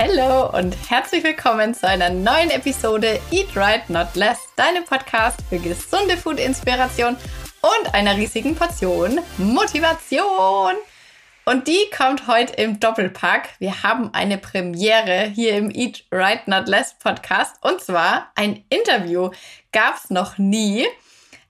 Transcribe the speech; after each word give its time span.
Hallo 0.00 0.56
und 0.56 0.76
herzlich 0.88 1.24
willkommen 1.24 1.74
zu 1.74 1.88
einer 1.88 2.08
neuen 2.08 2.50
Episode 2.50 3.18
Eat 3.32 3.56
Right 3.56 3.90
Not 3.90 4.14
Less, 4.14 4.38
deinem 4.54 4.84
Podcast 4.84 5.40
für 5.48 5.58
gesunde 5.58 6.16
Food-Inspiration 6.16 7.16
und 7.62 7.94
einer 7.94 8.16
riesigen 8.16 8.54
Portion 8.54 9.18
Motivation. 9.38 10.74
Und 11.46 11.66
die 11.66 11.80
kommt 11.96 12.28
heute 12.28 12.52
im 12.52 12.78
Doppelpack. 12.78 13.48
Wir 13.58 13.82
haben 13.82 14.14
eine 14.14 14.38
Premiere 14.38 15.32
hier 15.34 15.56
im 15.56 15.68
Eat 15.68 16.04
Right 16.12 16.46
Not 16.46 16.68
Less 16.68 16.94
Podcast. 17.00 17.56
Und 17.62 17.80
zwar 17.80 18.30
ein 18.36 18.62
Interview. 18.68 19.30
Gab 19.72 19.96
es 19.96 20.10
noch 20.10 20.38
nie. 20.38 20.86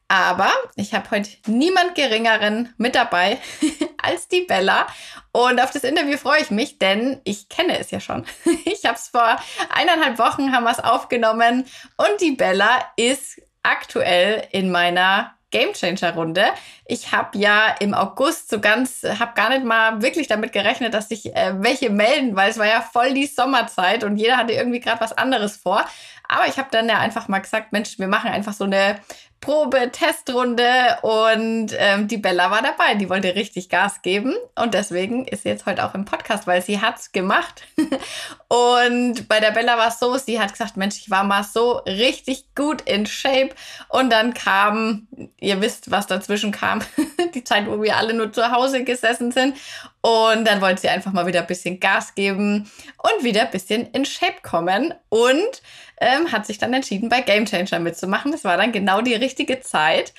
Aber 0.09 0.51
ich 0.75 0.95
habe 0.95 1.11
heute 1.11 1.31
niemand 1.47 1.95
Geringeren 1.95 2.75
mit 2.79 2.95
dabei 2.95 3.39
als 4.03 4.27
die 4.29 4.41
Bella. 4.41 4.87
Und 5.33 5.61
auf 5.61 5.71
das 5.71 5.85
Interview 5.85 6.17
freue 6.17 6.41
ich 6.41 6.51
mich, 6.51 6.79
denn 6.79 7.21
ich 7.25 7.51
kenne 7.51 7.79
es 7.79 7.91
ja 7.91 8.01
schon. 8.01 8.25
Ich 8.65 8.85
habe 8.85 8.97
es 8.97 9.09
vor 9.09 9.39
eineinhalb 9.75 10.19
Wochen 10.19 10.53
haben 10.53 10.65
wir 10.65 10.71
es 10.71 10.81
aufgenommen 10.81 11.67
und 11.97 12.21
die 12.21 12.33
Bella 12.33 12.81
ist 12.97 13.41
aktuell 13.63 14.47
in 14.53 14.71
meiner 14.71 15.35
Game 15.51 15.73
Changer 15.73 16.15
Runde. 16.15 16.45
Ich 16.87 17.13
habe 17.13 17.39
ja 17.39 17.75
im 17.81 17.95
August 17.95 18.51
so 18.51 18.61
ganz, 18.61 19.03
habe 19.03 19.33
gar 19.35 19.49
nicht 19.49 19.65
mal 19.65 20.03
wirklich 20.03 20.29
damit 20.29 20.53
gerechnet, 20.53 20.93
dass 20.93 21.09
sich 21.09 21.35
äh, 21.35 21.55
welche 21.59 21.91
melden, 21.91 22.37
weil 22.37 22.51
es 22.51 22.59
war 22.59 22.67
ja 22.67 22.83
voll 22.83 23.15
die 23.15 23.27
Sommerzeit 23.27 24.05
und 24.05 24.17
jeder 24.17 24.37
hatte 24.37 24.53
irgendwie 24.53 24.81
gerade 24.81 25.01
was 25.01 25.17
anderes 25.17 25.57
vor. 25.57 25.85
Aber 26.29 26.47
ich 26.47 26.59
habe 26.59 26.69
dann 26.71 26.89
ja 26.89 26.99
einfach 26.99 27.29
mal 27.29 27.39
gesagt, 27.39 27.73
Mensch, 27.73 27.99
wir 27.99 28.09
machen 28.09 28.31
einfach 28.31 28.53
so 28.53 28.65
eine 28.65 29.01
Probe-Testrunde 29.41 30.99
und 31.03 31.69
ähm, 31.79 32.09
die 32.09 32.17
Bella 32.17 32.51
war 32.51 32.63
dabei. 32.63 32.95
Die 32.95 33.09
wollte 33.09 33.35
richtig 33.35 33.69
Gas 33.69 34.03
geben 34.03 34.35
und 34.57 34.75
deswegen 34.75 35.27
ist 35.27 35.45
sie 35.45 35.49
jetzt 35.49 35.67
heute 35.67 35.85
auch 35.85 35.95
im 35.95 36.05
Podcast, 36.05 36.47
weil 36.47 36.61
sie 36.61 36.81
hat's 36.81 37.13
gemacht. 37.13 37.63
und 38.49 39.29
bei 39.29 39.41
der 39.41 39.53
Bella 39.53 39.79
war 39.79 39.89
es 39.89 39.99
so, 39.99 40.17
sie 40.17 40.41
hat 40.41 40.53
gesagt, 40.53 40.77
Mensch, 40.77 40.99
ich 40.99 41.11
war 41.11 41.25
mal 41.25 41.45
so 41.45 41.79
richtig 41.87 42.55
gut 42.55 42.83
in 42.83 43.07
Shape 43.07 43.51
und 43.89 44.11
dann 44.11 44.35
kam, 44.35 45.07
ihr 45.39 45.61
wisst, 45.61 45.91
was 45.91 46.07
dazwischen 46.07 46.51
kam, 46.51 46.81
die 47.35 47.45
Zeit, 47.45 47.67
wo 47.67 47.81
wir 47.83 47.97
alle 47.97 48.15
nur 48.15 48.33
zu 48.33 48.51
Hause 48.51 48.85
gesessen 48.85 49.31
sind 49.31 49.57
und 50.01 50.47
dann 50.47 50.61
wollte 50.61 50.81
sie 50.81 50.89
einfach 50.89 51.13
mal 51.13 51.27
wieder 51.27 51.41
ein 51.41 51.47
bisschen 51.47 51.81
Gas 51.81 52.15
geben 52.15 52.71
und 52.99 53.25
wieder 53.25 53.43
ein 53.43 53.51
bisschen 53.51 53.87
in 53.93 54.05
Shape 54.05 54.41
kommen 54.43 54.95
und 55.09 55.63
ähm, 56.01 56.33
hat 56.33 56.47
sich 56.47 56.59
dann 56.59 56.75
entschieden, 56.75 57.09
bei 57.09 57.21
Game 57.21 57.47
Changer 57.47 57.79
mitzumachen. 57.79 58.33
Das 58.33 58.45
war 58.45 58.57
dann 58.57 58.73
genau 58.73 59.01
die 59.01 59.15
richtige 59.15 59.61
Zeit. 59.61 60.13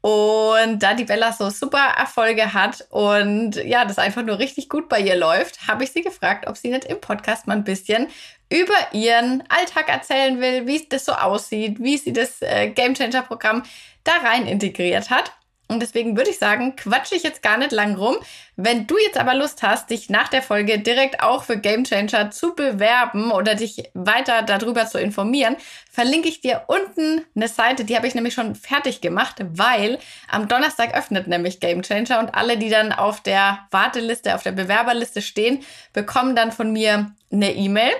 Und 0.00 0.82
da 0.82 0.92
die 0.92 1.04
Bella 1.04 1.32
so 1.32 1.48
super 1.48 1.94
Erfolge 1.96 2.52
hat 2.52 2.86
und 2.90 3.56
ja, 3.56 3.86
das 3.86 3.98
einfach 3.98 4.22
nur 4.22 4.38
richtig 4.38 4.68
gut 4.68 4.90
bei 4.90 5.00
ihr 5.00 5.16
läuft, 5.16 5.66
habe 5.66 5.84
ich 5.84 5.92
sie 5.92 6.02
gefragt, 6.02 6.46
ob 6.46 6.58
sie 6.58 6.68
nicht 6.68 6.84
im 6.84 7.00
Podcast 7.00 7.46
mal 7.46 7.56
ein 7.56 7.64
bisschen 7.64 8.08
über 8.50 8.74
ihren 8.92 9.42
Alltag 9.48 9.88
erzählen 9.88 10.38
will, 10.42 10.66
wie 10.66 10.86
das 10.86 11.06
so 11.06 11.12
aussieht, 11.12 11.80
wie 11.80 11.96
sie 11.96 12.12
das 12.12 12.42
äh, 12.42 12.68
Game 12.68 12.92
Changer 12.92 13.22
Programm 13.22 13.62
da 14.04 14.12
rein 14.22 14.46
integriert 14.46 15.08
hat. 15.08 15.32
Und 15.66 15.80
deswegen 15.80 16.16
würde 16.16 16.30
ich 16.30 16.38
sagen, 16.38 16.76
quatsche 16.76 17.14
ich 17.14 17.22
jetzt 17.22 17.42
gar 17.42 17.56
nicht 17.56 17.72
lang 17.72 17.96
rum. 17.96 18.16
Wenn 18.56 18.86
du 18.86 18.96
jetzt 18.98 19.16
aber 19.16 19.34
Lust 19.34 19.62
hast, 19.62 19.88
dich 19.88 20.10
nach 20.10 20.28
der 20.28 20.42
Folge 20.42 20.78
direkt 20.78 21.22
auch 21.22 21.44
für 21.44 21.56
Game 21.56 21.84
Changer 21.84 22.30
zu 22.30 22.54
bewerben 22.54 23.32
oder 23.32 23.54
dich 23.54 23.90
weiter 23.94 24.42
darüber 24.42 24.86
zu 24.86 24.98
informieren, 24.98 25.56
verlinke 25.90 26.28
ich 26.28 26.42
dir 26.42 26.64
unten 26.66 27.24
eine 27.34 27.48
Seite, 27.48 27.84
die 27.84 27.96
habe 27.96 28.06
ich 28.06 28.14
nämlich 28.14 28.34
schon 28.34 28.54
fertig 28.54 29.00
gemacht, 29.00 29.36
weil 29.40 29.98
am 30.28 30.48
Donnerstag 30.48 30.94
öffnet 30.94 31.28
nämlich 31.28 31.60
Game 31.60 31.82
Changer 31.82 32.20
und 32.20 32.34
alle, 32.34 32.58
die 32.58 32.68
dann 32.68 32.92
auf 32.92 33.22
der 33.22 33.66
Warteliste, 33.70 34.34
auf 34.34 34.42
der 34.42 34.52
Bewerberliste 34.52 35.22
stehen, 35.22 35.64
bekommen 35.94 36.36
dann 36.36 36.52
von 36.52 36.72
mir 36.72 37.12
eine 37.32 37.54
E-Mail 37.54 37.92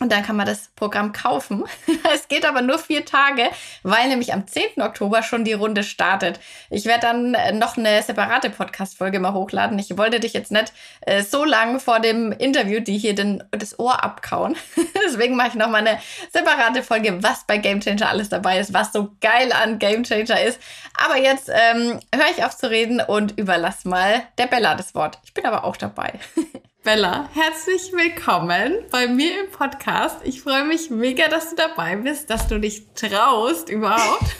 und 0.00 0.10
dann 0.10 0.22
kann 0.22 0.34
man 0.34 0.46
das 0.46 0.70
Programm 0.76 1.12
kaufen. 1.12 1.64
es 2.14 2.26
geht 2.26 2.46
aber 2.46 2.62
nur 2.62 2.78
vier 2.78 3.04
Tage, 3.04 3.50
weil 3.82 4.08
nämlich 4.08 4.32
am 4.32 4.46
10. 4.46 4.80
Oktober 4.82 5.22
schon 5.22 5.44
die 5.44 5.52
Runde 5.52 5.84
startet. 5.84 6.40
Ich 6.70 6.86
werde 6.86 7.02
dann 7.02 7.34
äh, 7.34 7.52
noch 7.52 7.76
eine 7.76 8.02
separate 8.02 8.48
Podcast-Folge 8.48 9.20
mal 9.20 9.34
hochladen. 9.34 9.78
Ich 9.78 9.96
wollte 9.96 10.18
dich 10.18 10.32
jetzt 10.32 10.52
nicht 10.52 10.72
äh, 11.02 11.22
so 11.22 11.44
lange 11.44 11.80
vor 11.80 12.00
dem 12.00 12.32
Interview, 12.32 12.80
die 12.80 12.96
hier 12.96 13.14
den, 13.14 13.44
das 13.50 13.78
Ohr 13.78 14.02
abkauen. 14.02 14.56
Deswegen 15.06 15.36
mache 15.36 15.48
ich 15.48 15.54
noch 15.54 15.68
mal 15.68 15.86
eine 15.86 16.00
separate 16.32 16.82
Folge, 16.82 17.22
was 17.22 17.44
bei 17.44 17.58
Game 17.58 17.80
Changer 17.80 18.08
alles 18.08 18.30
dabei 18.30 18.58
ist, 18.58 18.72
was 18.72 18.92
so 18.92 19.10
geil 19.20 19.52
an 19.52 19.78
Game 19.78 20.04
Changer 20.04 20.42
ist. 20.42 20.58
Aber 21.04 21.18
jetzt 21.18 21.50
ähm, 21.50 22.00
höre 22.14 22.30
ich 22.34 22.42
auf 22.42 22.56
zu 22.56 22.70
reden 22.70 23.02
und 23.02 23.38
überlass 23.38 23.84
mal 23.84 24.22
der 24.38 24.46
Bella 24.46 24.74
das 24.74 24.94
Wort. 24.94 25.18
Ich 25.24 25.34
bin 25.34 25.44
aber 25.44 25.64
auch 25.64 25.76
dabei. 25.76 26.18
Bella, 26.82 27.28
herzlich 27.34 27.92
willkommen 27.92 28.72
bei 28.90 29.06
mir 29.06 29.44
im 29.44 29.50
Podcast. 29.50 30.16
Ich 30.24 30.40
freue 30.40 30.64
mich 30.64 30.88
mega, 30.88 31.28
dass 31.28 31.50
du 31.50 31.56
dabei 31.56 31.96
bist, 31.96 32.30
dass 32.30 32.48
du 32.48 32.58
dich 32.58 32.86
traust 32.94 33.68
überhaupt. 33.68 34.34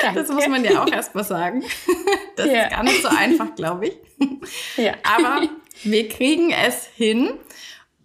Danke. 0.00 0.20
Das 0.22 0.28
muss 0.30 0.48
man 0.48 0.64
ja 0.64 0.82
auch 0.82 0.90
erst 0.90 1.14
mal 1.14 1.24
sagen. 1.24 1.62
Das 2.36 2.46
ja. 2.46 2.62
ist 2.62 2.70
gar 2.70 2.82
nicht 2.84 3.02
so 3.02 3.08
einfach, 3.08 3.54
glaube 3.54 3.88
ich. 3.88 3.98
Ja. 4.78 4.94
Aber 5.02 5.46
wir 5.82 6.08
kriegen 6.08 6.52
es 6.52 6.86
hin. 6.86 7.34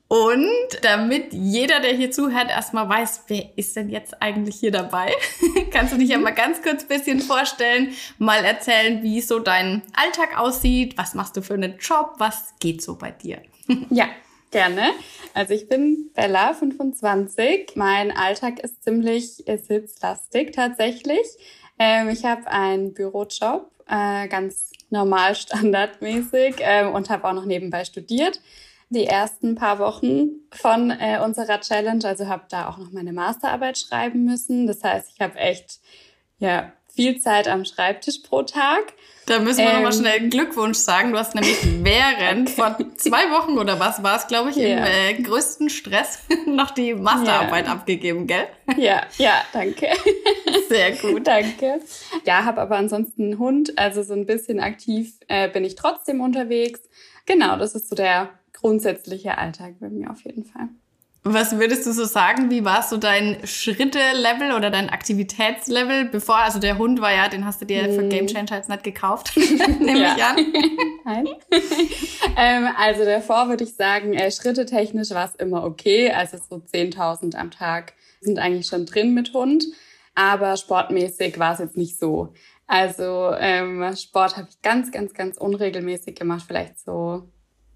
Und 0.10 0.50
damit 0.82 1.32
jeder, 1.32 1.80
der 1.80 1.94
hier 1.94 2.12
zuhört, 2.12 2.50
erstmal 2.50 2.90
weiß, 2.90 3.24
wer 3.28 3.58
ist 3.58 3.78
denn 3.78 3.90
jetzt 3.90 4.22
eigentlich 4.22 4.58
hier 4.58 4.72
dabei, 4.72 5.14
kannst 5.72 5.94
du 5.94 5.98
dich 5.98 6.10
ja 6.10 6.18
mal 6.18 6.32
ganz 6.32 6.62
kurz 6.62 6.84
ein 6.84 6.88
bisschen 6.90 7.20
vorstellen, 7.22 7.94
mal 8.18 8.44
erzählen, 8.44 9.02
wie 9.02 9.22
so 9.22 9.40
dein 9.40 9.82
Alltag 9.96 10.38
aussieht, 10.38 10.98
was 10.98 11.16
machst 11.16 11.38
du 11.38 11.42
für 11.42 11.54
einen 11.54 11.78
Job, 11.80 12.16
was 12.18 12.54
geht 12.60 12.82
so 12.84 12.96
bei 12.96 13.12
dir? 13.12 13.42
ja, 13.90 14.08
gerne. 14.52 14.92
Also 15.34 15.54
ich 15.54 15.68
bin 15.68 16.12
Bella, 16.14 16.54
25. 16.54 17.72
Mein 17.76 18.16
Alltag 18.16 18.60
ist 18.60 18.84
ziemlich 18.84 19.44
sitzlastig 19.46 20.54
tatsächlich. 20.54 21.26
Ähm, 21.80 22.10
ich 22.10 22.24
habe 22.26 22.48
einen 22.48 22.94
Bürojob, 22.94 23.72
äh, 23.88 24.28
ganz 24.28 24.72
normal 24.90 25.36
standardmäßig 25.36 26.56
ähm, 26.60 26.94
und 26.94 27.10
habe 27.10 27.28
auch 27.28 27.34
noch 27.34 27.46
nebenbei 27.46 27.86
studiert. 27.86 28.42
Die 28.90 29.08
ersten 29.08 29.56
paar 29.56 29.80
Wochen 29.80 30.30
von 30.52 30.92
äh, 30.92 31.20
unserer 31.24 31.60
Challenge, 31.62 32.06
also 32.06 32.28
habe 32.28 32.44
da 32.50 32.70
auch 32.70 32.78
noch 32.78 32.92
meine 32.92 33.12
Masterarbeit 33.12 33.80
schreiben 33.80 34.24
müssen. 34.24 34.68
Das 34.68 34.84
heißt, 34.84 35.10
ich 35.16 35.20
habe 35.20 35.40
echt 35.40 35.80
ja 36.38 36.72
viel 36.96 37.20
Zeit 37.20 37.48
am 37.48 37.66
Schreibtisch 37.66 38.20
pro 38.20 38.44
Tag. 38.44 38.94
Da 39.26 39.40
müssen 39.40 39.60
wir 39.60 39.70
ähm, 39.70 39.76
nochmal 39.76 39.94
schnell 39.94 40.30
Glückwunsch 40.30 40.78
sagen. 40.78 41.14
Du 41.14 41.18
hast 41.18 41.34
nämlich 41.34 41.58
während 41.84 42.50
vor 42.50 42.78
zwei 42.98 43.32
Wochen 43.32 43.58
oder 43.58 43.80
was 43.80 44.04
war 44.04 44.18
es, 44.18 44.28
glaube 44.28 44.50
ich, 44.50 44.58
yeah. 44.58 44.86
im 44.86 45.20
äh, 45.20 45.22
größten 45.22 45.70
Stress 45.70 46.20
noch 46.46 46.72
die 46.72 46.94
Masterarbeit 46.94 47.66
yeah. 47.66 47.74
abgegeben, 47.74 48.28
gell? 48.28 48.48
Ja, 48.78 49.04
ja, 49.18 49.44
danke. 49.54 49.88
Sehr 50.70 50.92
gut. 50.98 51.26
danke. 51.26 51.80
Ja, 52.26 52.44
habe 52.44 52.62
aber 52.62 52.76
ansonsten 52.76 53.24
einen 53.24 53.40
Hund, 53.40 53.78
also 53.78 54.04
so 54.04 54.14
ein 54.14 54.26
bisschen 54.26 54.60
aktiv 54.60 55.14
äh, 55.28 55.50
bin 55.50 55.64
ich 55.64 55.76
trotzdem 55.76 56.20
unterwegs. 56.20 56.82
Genau, 57.26 57.58
das 57.58 57.76
ist 57.76 57.90
so 57.90 57.96
der 57.96 58.30
grundsätzliche 58.52 59.38
Alltag 59.38 59.76
bei 59.80 59.90
mir 59.90 60.12
auf 60.12 60.24
jeden 60.26 60.44
Fall. 60.44 60.70
Was 61.26 61.58
würdest 61.58 61.86
du 61.86 61.94
so 61.94 62.04
sagen? 62.04 62.52
Wie 62.52 62.66
war 62.66 62.84
so 62.84 62.98
dein 62.98 63.38
Schritte-Level 63.46 64.52
oder 64.52 64.70
dein 64.70 64.90
Aktivitätslevel? 64.90 66.06
Bevor, 66.06 66.36
also 66.38 66.60
der 66.60 66.78
Hund 66.78 67.00
war 67.00 67.14
ja, 67.14 67.30
den 67.30 67.46
hast 67.46 67.62
du 67.62 67.66
dir 67.66 67.86
für 67.94 68.10
Game 68.10 68.28
Changer 68.28 68.58
jetzt 68.58 68.68
nicht 68.68 68.84
gekauft, 68.84 69.32
nehme 69.38 70.14
ich 70.16 70.24
an. 70.24 70.36
Nein. 71.06 71.28
ähm, 72.38 72.68
also 72.78 73.06
davor 73.06 73.48
würde 73.48 73.64
ich 73.64 73.76
sagen, 73.76 74.14
äh, 74.14 74.32
Schritte 74.32 74.66
technisch 74.66 75.12
war 75.12 75.26
es 75.26 75.36
immer 75.36 75.64
okay. 75.64 76.12
Also 76.12 76.38
so 76.38 76.58
10.000 76.58 77.36
am 77.36 77.52
Tag 77.52 77.94
sind 78.20 78.38
eigentlich 78.38 78.68
schon 78.68 78.86
drin 78.86 79.14
mit 79.14 79.34
Hund. 79.34 79.64
Aber 80.16 80.58
sportmäßig 80.58 81.40
war 81.40 81.54
es 81.54 81.60
jetzt 81.60 81.78
nicht 81.78 81.98
so. 81.98 82.34
Also 82.68 83.32
ähm, 83.40 83.96
Sport 83.96 84.36
habe 84.36 84.48
ich 84.50 84.62
ganz, 84.62 84.92
ganz, 84.92 85.14
ganz 85.14 85.38
unregelmäßig 85.38 86.16
gemacht. 86.16 86.44
Vielleicht 86.48 86.80
so 86.80 87.30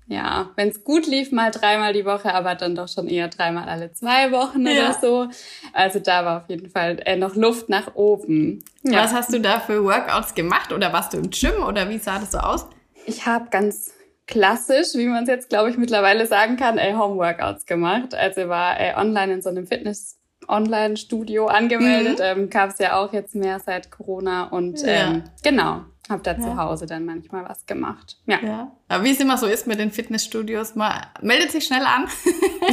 ja, 0.07 0.51
wenn 0.55 0.69
es 0.69 0.83
gut 0.83 1.05
lief, 1.05 1.31
mal 1.33 1.51
dreimal 1.51 1.91
die 1.91 2.05
Woche, 2.05 2.33
aber 2.33 2.55
dann 2.55 2.75
doch 2.75 2.87
schon 2.87 3.07
eher 3.07 3.27
dreimal 3.27 3.67
alle 3.67 3.91
zwei 3.91 4.31
Wochen 4.31 4.65
ja. 4.65 4.71
oder 4.71 4.93
so. 4.93 5.29
Also 5.73 5.99
da 5.99 6.23
war 6.23 6.41
auf 6.43 6.49
jeden 6.49 6.69
Fall 6.69 6.99
äh, 7.05 7.17
noch 7.17 7.35
Luft 7.35 7.67
nach 7.67 7.95
oben. 7.95 8.63
Ja. 8.83 9.03
Was 9.03 9.13
hast 9.13 9.33
du 9.33 9.41
da 9.41 9.59
für 9.59 9.83
Workouts 9.83 10.33
gemacht 10.33 10.71
oder 10.71 10.93
warst 10.93 11.13
du 11.13 11.17
im 11.17 11.29
Gym 11.29 11.61
oder 11.67 11.89
wie 11.89 11.97
sah 11.97 12.19
das 12.19 12.31
so 12.31 12.37
aus? 12.37 12.67
Ich 13.05 13.25
habe 13.25 13.49
ganz 13.49 13.91
klassisch, 14.27 14.93
wie 14.93 15.07
man 15.07 15.23
es 15.23 15.29
jetzt 15.29 15.49
glaube 15.49 15.69
ich 15.69 15.77
mittlerweile 15.77 16.25
sagen 16.25 16.55
kann, 16.55 16.77
äh, 16.77 16.93
Home-Workouts 16.93 17.65
gemacht. 17.65 18.15
Also 18.15 18.47
war 18.47 18.79
äh, 18.79 18.93
online 18.95 19.33
in 19.33 19.41
so 19.41 19.49
einem 19.49 19.67
Fitness 19.67 20.17
Online-Studio 20.47 21.47
angemeldet. 21.47 22.19
Mhm. 22.19 22.43
Ähm, 22.43 22.49
Gab 22.49 22.69
es 22.69 22.79
ja 22.79 22.97
auch 22.97 23.11
jetzt 23.11 23.35
mehr 23.35 23.59
seit 23.59 23.91
Corona 23.91 24.45
und 24.45 24.81
ja. 24.81 24.87
ähm, 24.87 25.23
genau. 25.43 25.81
Hab 26.09 26.23
da 26.23 26.31
ja. 26.31 26.39
zu 26.39 26.57
Hause 26.57 26.85
dann 26.85 27.05
manchmal 27.05 27.47
was 27.47 27.65
gemacht. 27.65 28.17
Ja. 28.25 28.39
ja. 28.41 28.71
Aber 28.87 29.03
wie 29.03 29.11
es 29.11 29.19
immer 29.19 29.37
so 29.37 29.45
ist 29.45 29.67
mit 29.67 29.79
den 29.79 29.91
Fitnessstudios, 29.91 30.75
man 30.75 30.93
meldet 31.21 31.51
sich 31.51 31.65
schnell 31.65 31.85
an. 31.85 32.07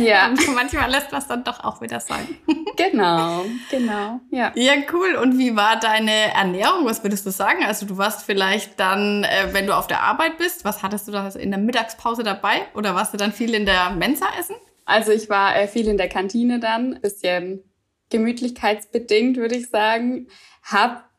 Ja. 0.00 0.28
Und 0.28 0.54
manchmal 0.54 0.90
lässt 0.90 1.10
man 1.10 1.20
es 1.20 1.26
dann 1.26 1.42
doch 1.42 1.64
auch 1.64 1.80
wieder 1.80 1.98
sein. 1.98 2.28
genau, 2.76 3.44
genau. 3.70 4.20
Ja. 4.30 4.52
Ja, 4.54 4.74
cool. 4.92 5.16
Und 5.16 5.38
wie 5.38 5.56
war 5.56 5.78
deine 5.78 6.32
Ernährung? 6.32 6.84
Was 6.84 7.02
würdest 7.02 7.26
du 7.26 7.30
sagen? 7.30 7.64
Also 7.64 7.86
du 7.86 7.98
warst 7.98 8.24
vielleicht 8.24 8.78
dann, 8.78 9.24
äh, 9.24 9.48
wenn 9.52 9.66
du 9.66 9.76
auf 9.76 9.88
der 9.88 10.02
Arbeit 10.02 10.38
bist, 10.38 10.64
was 10.64 10.82
hattest 10.82 11.08
du 11.08 11.12
da 11.12 11.28
in 11.28 11.50
der 11.50 11.60
Mittagspause 11.60 12.22
dabei? 12.22 12.66
Oder 12.74 12.94
warst 12.94 13.12
du 13.12 13.18
dann 13.18 13.32
viel 13.32 13.54
in 13.54 13.66
der 13.66 13.90
Mensa 13.90 14.26
essen? 14.38 14.56
Also 14.84 15.12
ich 15.12 15.28
war 15.28 15.56
äh, 15.56 15.66
viel 15.66 15.88
in 15.88 15.96
der 15.96 16.08
Kantine 16.08 16.60
dann, 16.60 17.00
bisschen 17.00 17.64
gemütlichkeitsbedingt, 18.10 19.36
würde 19.36 19.56
ich 19.56 19.70
sagen. 19.70 20.28
Hab 20.62 21.10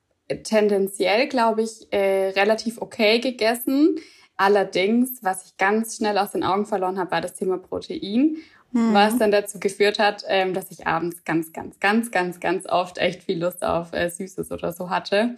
tendenziell, 0.43 1.27
glaube 1.27 1.63
ich, 1.63 1.91
äh, 1.91 2.29
relativ 2.29 2.81
okay 2.81 3.19
gegessen. 3.19 3.97
Allerdings, 4.37 5.19
was 5.21 5.45
ich 5.45 5.57
ganz 5.57 5.95
schnell 5.95 6.17
aus 6.17 6.31
den 6.31 6.43
Augen 6.43 6.65
verloren 6.65 6.99
habe, 6.99 7.11
war 7.11 7.21
das 7.21 7.35
Thema 7.35 7.57
Protein. 7.57 8.37
Mhm. 8.71 8.93
Was 8.93 9.17
dann 9.17 9.31
dazu 9.31 9.59
geführt 9.59 9.99
hat, 9.99 10.25
ähm, 10.27 10.53
dass 10.53 10.69
ich 10.69 10.85
abends 10.85 11.23
ganz, 11.23 11.53
ganz, 11.53 11.79
ganz, 11.79 12.11
ganz, 12.11 12.39
ganz 12.41 12.67
oft 12.67 12.97
echt 12.97 13.23
viel 13.23 13.41
Lust 13.41 13.63
auf 13.63 13.93
äh, 13.93 14.09
Süßes 14.09 14.51
oder 14.51 14.73
so 14.73 14.89
hatte. 14.89 15.35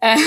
Ähm, 0.00 0.20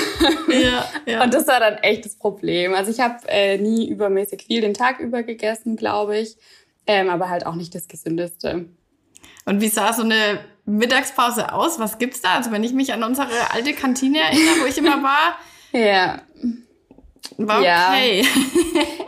ja, 0.49 0.85
ja. 1.05 1.23
Und 1.23 1.33
das 1.33 1.47
war 1.47 1.59
dann 1.59 1.75
echt 1.75 2.03
das 2.03 2.15
Problem. 2.15 2.73
Also 2.73 2.91
ich 2.91 2.99
habe 2.99 3.15
äh, 3.27 3.57
nie 3.57 3.87
übermäßig 3.87 4.43
viel 4.43 4.61
den 4.61 4.73
Tag 4.73 4.99
über 4.99 5.23
gegessen, 5.23 5.77
glaube 5.77 6.17
ich, 6.17 6.35
ähm, 6.85 7.09
aber 7.09 7.29
halt 7.29 7.45
auch 7.45 7.55
nicht 7.55 7.73
das 7.75 7.87
Gesündeste. 7.87 8.65
Und 9.45 9.61
wie 9.61 9.69
sah 9.69 9.93
so 9.93 10.03
eine 10.03 10.39
Mittagspause 10.69 11.51
aus? 11.53 11.79
Was 11.79 11.97
gibt's 11.97 12.21
da? 12.21 12.35
Also 12.35 12.51
wenn 12.51 12.63
ich 12.63 12.73
mich 12.73 12.93
an 12.93 13.03
unsere 13.03 13.51
alte 13.51 13.73
Kantine 13.73 14.19
erinnere, 14.21 14.61
wo 14.61 14.65
ich 14.65 14.77
immer 14.77 15.01
war. 15.03 15.37
ja. 15.71 16.21
War 17.37 17.59
okay. 17.59 18.21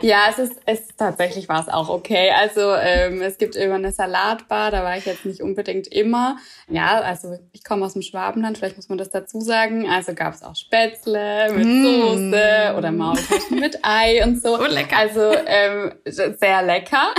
ja 0.00 0.18
es 0.30 0.38
ist, 0.38 0.60
es 0.64 0.88
tatsächlich 0.96 1.48
war 1.48 1.60
es 1.60 1.68
auch 1.68 1.88
okay. 1.88 2.30
Also 2.30 2.60
ähm, 2.74 3.20
es 3.20 3.38
gibt 3.38 3.56
immer 3.56 3.74
eine 3.74 3.92
Salatbar, 3.92 4.70
da 4.70 4.84
war 4.84 4.96
ich 4.96 5.06
jetzt 5.06 5.24
nicht 5.24 5.42
unbedingt 5.42 5.86
immer. 5.88 6.36
Ja, 6.68 7.00
also 7.00 7.38
ich 7.52 7.64
komme 7.64 7.84
aus 7.84 7.94
dem 7.94 8.02
Schwabenland, 8.02 8.58
vielleicht 8.58 8.76
muss 8.76 8.88
man 8.88 8.98
das 8.98 9.10
dazu 9.10 9.40
sagen. 9.40 9.88
Also 9.88 10.14
gab 10.14 10.34
es 10.34 10.42
auch 10.42 10.56
Spätzle 10.56 11.52
mit 11.52 11.66
mm. 11.66 11.84
Soße 11.84 12.74
oder 12.78 12.92
Maultaschen 12.92 13.60
mit 13.60 13.78
Ei 13.82 14.24
und 14.24 14.40
so. 14.40 14.58
Oh, 14.58 14.66
lecker. 14.66 14.96
Also 14.96 15.32
ähm, 15.46 15.92
sehr 16.04 16.62
lecker. 16.62 17.14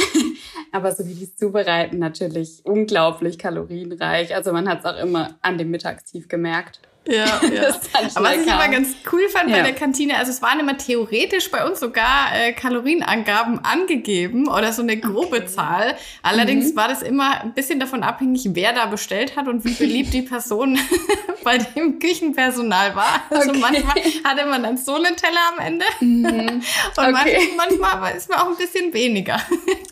Aber 0.71 0.91
so 0.91 1.07
wie 1.07 1.13
die 1.13 1.25
es 1.25 1.35
zubereiten, 1.35 1.99
natürlich 1.99 2.61
unglaublich 2.63 3.37
kalorienreich. 3.37 4.33
Also 4.33 4.51
man 4.53 4.67
hat 4.67 4.79
es 4.79 4.85
auch 4.85 4.97
immer 4.97 5.35
an 5.41 5.57
dem 5.57 5.69
Mittagstief 5.69 6.27
gemerkt. 6.27 6.79
Ja, 7.05 7.25
ja. 7.53 7.75
Aber 8.15 8.25
was 8.25 8.37
ich 8.37 8.47
immer 8.47 8.69
ganz 8.69 8.95
cool 9.11 9.27
fand 9.27 9.49
ja. 9.49 9.57
bei 9.57 9.63
der 9.63 9.73
Kantine, 9.73 10.17
also 10.17 10.31
es 10.31 10.41
waren 10.41 10.59
immer 10.59 10.77
theoretisch 10.77 11.51
bei 11.51 11.65
uns 11.65 11.79
sogar 11.79 12.33
äh, 12.33 12.53
Kalorienangaben 12.53 13.59
angegeben 13.63 14.47
oder 14.47 14.71
so 14.71 14.81
eine 14.81 14.97
grobe 14.97 15.37
okay. 15.37 15.45
Zahl. 15.47 15.97
Allerdings 16.21 16.71
mhm. 16.71 16.75
war 16.77 16.87
das 16.87 17.01
immer 17.01 17.41
ein 17.41 17.53
bisschen 17.53 17.79
davon 17.79 18.03
abhängig, 18.03 18.49
wer 18.53 18.73
da 18.73 18.85
bestellt 18.85 19.35
hat 19.35 19.47
und 19.47 19.65
wie 19.65 19.73
beliebt 19.83 20.13
die 20.13 20.21
Person 20.21 20.79
bei 21.43 21.57
dem 21.57 21.99
Küchenpersonal 21.99 22.95
war. 22.95 23.21
Also 23.29 23.49
okay. 23.49 23.59
manchmal 23.59 23.95
hatte 24.23 24.45
man 24.45 24.63
dann 24.63 24.77
so 24.77 24.95
einen 24.95 25.15
Teller 25.17 25.41
am 25.57 25.65
Ende 25.65 25.85
mhm. 25.99 26.25
und 26.25 26.63
okay. 26.97 27.49
manchmal 27.57 28.15
ist 28.15 28.29
man 28.29 28.39
auch 28.39 28.47
ein 28.47 28.57
bisschen 28.57 28.93
weniger. 28.93 29.41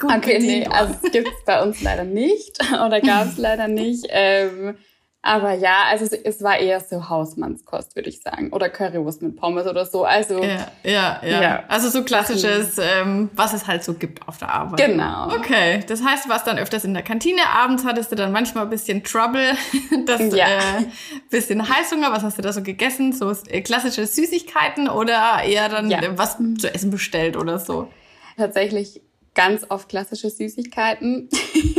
Okay, 0.02 0.40
nee, 0.40 0.66
also 0.66 0.96
es 1.04 1.12
gibt 1.12 1.28
es 1.28 1.46
bei 1.46 1.62
uns 1.62 1.82
leider 1.82 2.06
nicht 2.06 2.58
oder 2.74 3.02
gab 3.02 3.28
es 3.28 3.38
leider 3.38 3.68
nicht. 3.68 4.06
Ähm, 4.10 4.78
aber 5.24 5.54
ja, 5.54 5.84
also 5.88 6.06
es, 6.24 6.42
war 6.42 6.58
eher 6.58 6.80
so 6.80 7.08
Hausmannskost, 7.08 7.96
würde 7.96 8.10
ich 8.10 8.22
sagen. 8.22 8.52
Oder 8.52 8.70
Currywurst 8.70 9.22
mit 9.22 9.36
Pommes 9.36 9.68
oder 9.68 9.86
so. 9.86 10.04
Also 10.04 10.42
ja, 10.42 10.68
ja, 10.84 11.22
ja. 11.24 11.42
ja. 11.42 11.64
Also 11.68 11.90
so 11.90 12.04
klassisches, 12.04 12.80
ähm, 12.80 13.30
was 13.36 13.54
es 13.54 13.68
halt 13.68 13.84
so 13.84 13.94
gibt 13.94 14.28
auf 14.28 14.40
der 14.40 14.50
Arbeit. 14.50 14.80
Genau. 14.80 15.28
Okay, 15.36 15.84
das 15.88 16.04
heißt, 16.04 16.26
du 16.26 16.30
warst 16.30 16.48
dann 16.48 16.58
öfters 16.58 16.86
in 16.86 16.96
der 16.96 17.04
Kantine. 17.04 17.42
Abends 17.54 17.86
hattest 17.86 18.12
du 18.12 18.16
dann 18.16 18.32
manchmal 18.32 18.64
ein 18.64 18.72
bisschen 18.72 19.04
Trouble, 19.04 19.54
das 20.08 20.34
ja. 20.34 20.48
äh, 20.48 20.86
bisschen 21.30 21.70
Heißhunger. 21.70 22.12
Was 22.12 22.24
hast 22.24 22.40
du 22.40 22.42
da 22.42 22.52
so 22.52 22.64
gegessen? 22.64 23.14
So 23.14 23.32
äh, 23.48 23.62
klassische 23.62 24.08
Süßigkeiten 24.08 24.90
oder 24.90 25.44
eher 25.46 25.70
dann 25.70 25.92
ja. 25.92 26.00
was 26.18 26.38
zu 26.58 26.74
essen 26.74 26.90
bestellt 26.90 27.38
oder 27.38 27.60
so? 27.60 27.90
Tatsächlich 28.38 29.02
ganz 29.34 29.66
oft 29.70 29.90
klassische 29.90 30.30
Süßigkeiten. 30.30 31.30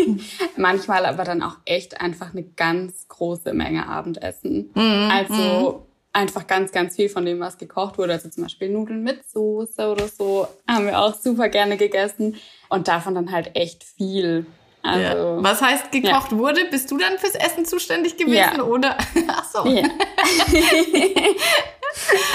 Manchmal 0.57 1.07
aber 1.07 1.25
dann 1.25 1.43
auch 1.43 1.57
echt 1.65 2.01
einfach 2.01 2.33
eine 2.33 2.43
ganz 2.43 3.09
große 3.09 3.53
Menge 3.53 3.89
Abendessen. 3.89 4.71
Mhm. 4.75 5.11
Also 5.11 5.35
mhm. 5.35 5.83
einfach 6.13 6.47
ganz, 6.47 6.73
ganz 6.73 6.97
viel 6.97 7.09
von 7.09 7.25
dem, 7.25 7.41
was 7.41 7.59
gekocht 7.59 7.99
wurde. 7.99 8.15
Also 8.15 8.31
zum 8.31 8.45
Beispiel 8.45 8.71
Nudeln 8.71 9.03
mit 9.03 9.29
Soße 9.31 9.91
oder 9.91 10.09
so 10.09 10.49
haben 10.67 10.87
wir 10.87 10.99
auch 10.99 11.15
super 11.15 11.49
gerne 11.49 11.77
gegessen. 11.77 12.37
Und 12.69 12.89
davon 12.89 13.15
dann 13.15 13.33
halt 13.33 13.55
echt 13.55 13.85
viel. 13.85 14.47
Also, 14.83 15.01
ja. 15.01 15.43
Was 15.43 15.63
heißt 15.63 15.93
gekocht 15.93 16.33
ja. 16.33 16.39
wurde? 16.39 16.65
Bist 16.71 16.91
du 16.91 16.99
dann 16.99 17.19
fürs 17.19 17.37
Essen 17.37 17.65
zuständig 17.65 18.17
gewesen 18.17 18.57
ja. 18.57 18.63
oder? 18.63 18.97
Ach 19.29 19.45
so. 19.45 19.69
Ja. 19.69 19.85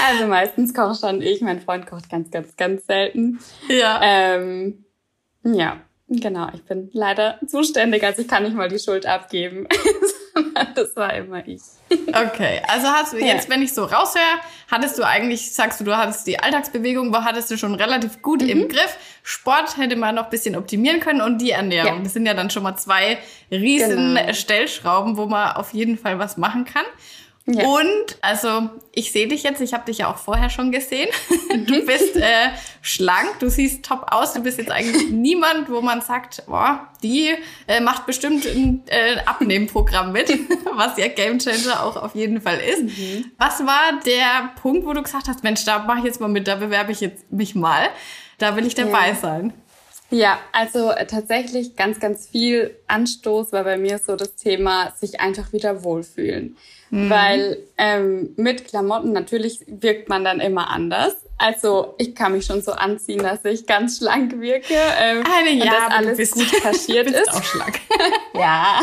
also 0.08 0.26
meistens 0.26 0.72
koche 0.72 0.94
schon 0.94 1.20
ich. 1.20 1.42
Mein 1.42 1.60
Freund 1.60 1.86
kocht 1.86 2.08
ganz, 2.08 2.30
ganz, 2.30 2.56
ganz 2.56 2.86
selten. 2.86 3.40
Ja. 3.68 4.00
Ähm, 4.02 4.86
ja, 5.44 5.80
genau. 6.08 6.48
Ich 6.54 6.64
bin 6.64 6.90
leider 6.92 7.38
zuständig, 7.46 8.02
also 8.04 8.22
ich 8.22 8.28
kann 8.28 8.42
nicht 8.42 8.56
mal 8.56 8.68
die 8.68 8.78
Schuld 8.78 9.06
abgeben. 9.06 9.66
das 10.74 10.94
war 10.96 11.14
immer 11.14 11.46
ich. 11.46 11.62
Okay, 12.08 12.60
also 12.66 12.88
hast 12.88 13.12
du 13.12 13.18
jetzt, 13.18 13.48
ja. 13.48 13.54
wenn 13.54 13.62
ich 13.62 13.72
so 13.72 13.84
raushöre, 13.84 14.22
hattest 14.70 14.98
du 14.98 15.06
eigentlich, 15.06 15.52
sagst 15.52 15.80
du, 15.80 15.84
du 15.84 15.96
hattest 15.96 16.26
die 16.26 16.38
Alltagsbewegung, 16.38 17.14
hattest 17.24 17.50
du 17.50 17.56
schon 17.56 17.74
relativ 17.74 18.22
gut 18.22 18.42
mhm. 18.42 18.48
im 18.48 18.68
Griff. 18.68 18.96
Sport 19.22 19.76
hätte 19.76 19.96
man 19.96 20.14
noch 20.14 20.24
ein 20.24 20.30
bisschen 20.30 20.56
optimieren 20.56 21.00
können 21.00 21.20
und 21.20 21.38
die 21.38 21.50
Ernährung. 21.50 21.98
Ja. 21.98 22.02
Das 22.02 22.12
sind 22.12 22.26
ja 22.26 22.34
dann 22.34 22.50
schon 22.50 22.62
mal 22.62 22.76
zwei 22.76 23.18
riesen 23.50 24.14
genau. 24.14 24.32
Stellschrauben, 24.32 25.16
wo 25.16 25.26
man 25.26 25.56
auf 25.56 25.74
jeden 25.74 25.98
Fall 25.98 26.18
was 26.18 26.36
machen 26.36 26.64
kann. 26.64 26.84
Ja. 27.50 27.66
Und, 27.66 28.18
also, 28.20 28.68
ich 28.92 29.10
sehe 29.10 29.26
dich 29.26 29.42
jetzt, 29.42 29.62
ich 29.62 29.72
habe 29.72 29.86
dich 29.86 29.98
ja 29.98 30.12
auch 30.12 30.18
vorher 30.18 30.50
schon 30.50 30.70
gesehen. 30.70 31.08
Du 31.66 31.84
bist 31.86 32.14
äh, 32.16 32.50
schlank, 32.82 33.38
du 33.40 33.48
siehst 33.48 33.84
top 33.84 34.06
aus, 34.10 34.34
du 34.34 34.42
bist 34.42 34.58
jetzt 34.58 34.70
eigentlich 34.70 35.10
niemand, 35.10 35.70
wo 35.70 35.80
man 35.80 36.02
sagt, 36.02 36.44
boah, 36.46 36.88
die 37.02 37.34
äh, 37.66 37.80
macht 37.80 38.04
bestimmt 38.04 38.44
ein 38.44 38.82
äh, 38.86 39.16
Abnehmprogramm 39.24 40.12
mit, 40.12 40.28
was 40.76 40.98
ja 40.98 41.08
Gamechanger 41.08 41.82
auch 41.82 41.96
auf 41.96 42.14
jeden 42.14 42.42
Fall 42.42 42.58
ist. 42.58 42.82
Mhm. 42.82 43.32
Was 43.38 43.60
war 43.60 43.98
der 44.04 44.50
Punkt, 44.60 44.84
wo 44.86 44.92
du 44.92 45.02
gesagt 45.02 45.26
hast, 45.26 45.42
Mensch, 45.42 45.64
da 45.64 45.80
mache 45.80 46.00
ich 46.00 46.04
jetzt 46.04 46.20
mal 46.20 46.28
mit, 46.28 46.46
da 46.46 46.56
bewerbe 46.56 46.92
ich 46.92 47.00
jetzt 47.00 47.32
mich 47.32 47.54
mal, 47.54 47.88
da 48.36 48.56
will 48.56 48.66
ich 48.66 48.74
dabei 48.74 49.08
ja. 49.08 49.14
sein? 49.14 49.54
Ja, 50.10 50.38
also 50.52 50.90
äh, 50.90 51.06
tatsächlich 51.06 51.76
ganz, 51.76 52.00
ganz 52.00 52.26
viel 52.28 52.74
Anstoß 52.86 53.52
war 53.52 53.64
bei 53.64 53.76
mir 53.76 53.98
so 53.98 54.16
das 54.16 54.36
Thema, 54.36 54.92
sich 54.96 55.20
einfach 55.20 55.52
wieder 55.52 55.84
wohlfühlen. 55.84 56.56
Mhm. 56.90 57.10
Weil 57.10 57.58
ähm, 57.76 58.30
mit 58.36 58.66
Klamotten 58.66 59.12
natürlich 59.12 59.60
wirkt 59.66 60.08
man 60.08 60.24
dann 60.24 60.40
immer 60.40 60.70
anders. 60.70 61.16
Also 61.40 61.94
ich 61.98 62.16
kann 62.16 62.32
mich 62.32 62.44
schon 62.44 62.62
so 62.62 62.72
anziehen, 62.72 63.22
dass 63.22 63.44
ich 63.44 63.64
ganz 63.64 63.98
schlank 63.98 64.40
wirke. 64.40 64.74
Ähm, 64.74 65.22
Eine, 65.24 65.50
ja, 65.52 65.64
und 65.64 65.70
dass 65.70 65.90
alles 65.92 66.16
bist, 66.16 66.34
gut 66.34 66.52
kaschiert 66.62 67.06
bist 67.06 67.20
ist. 67.20 67.30
auch 67.32 67.44
schlank. 67.44 67.80
ja. 68.34 68.80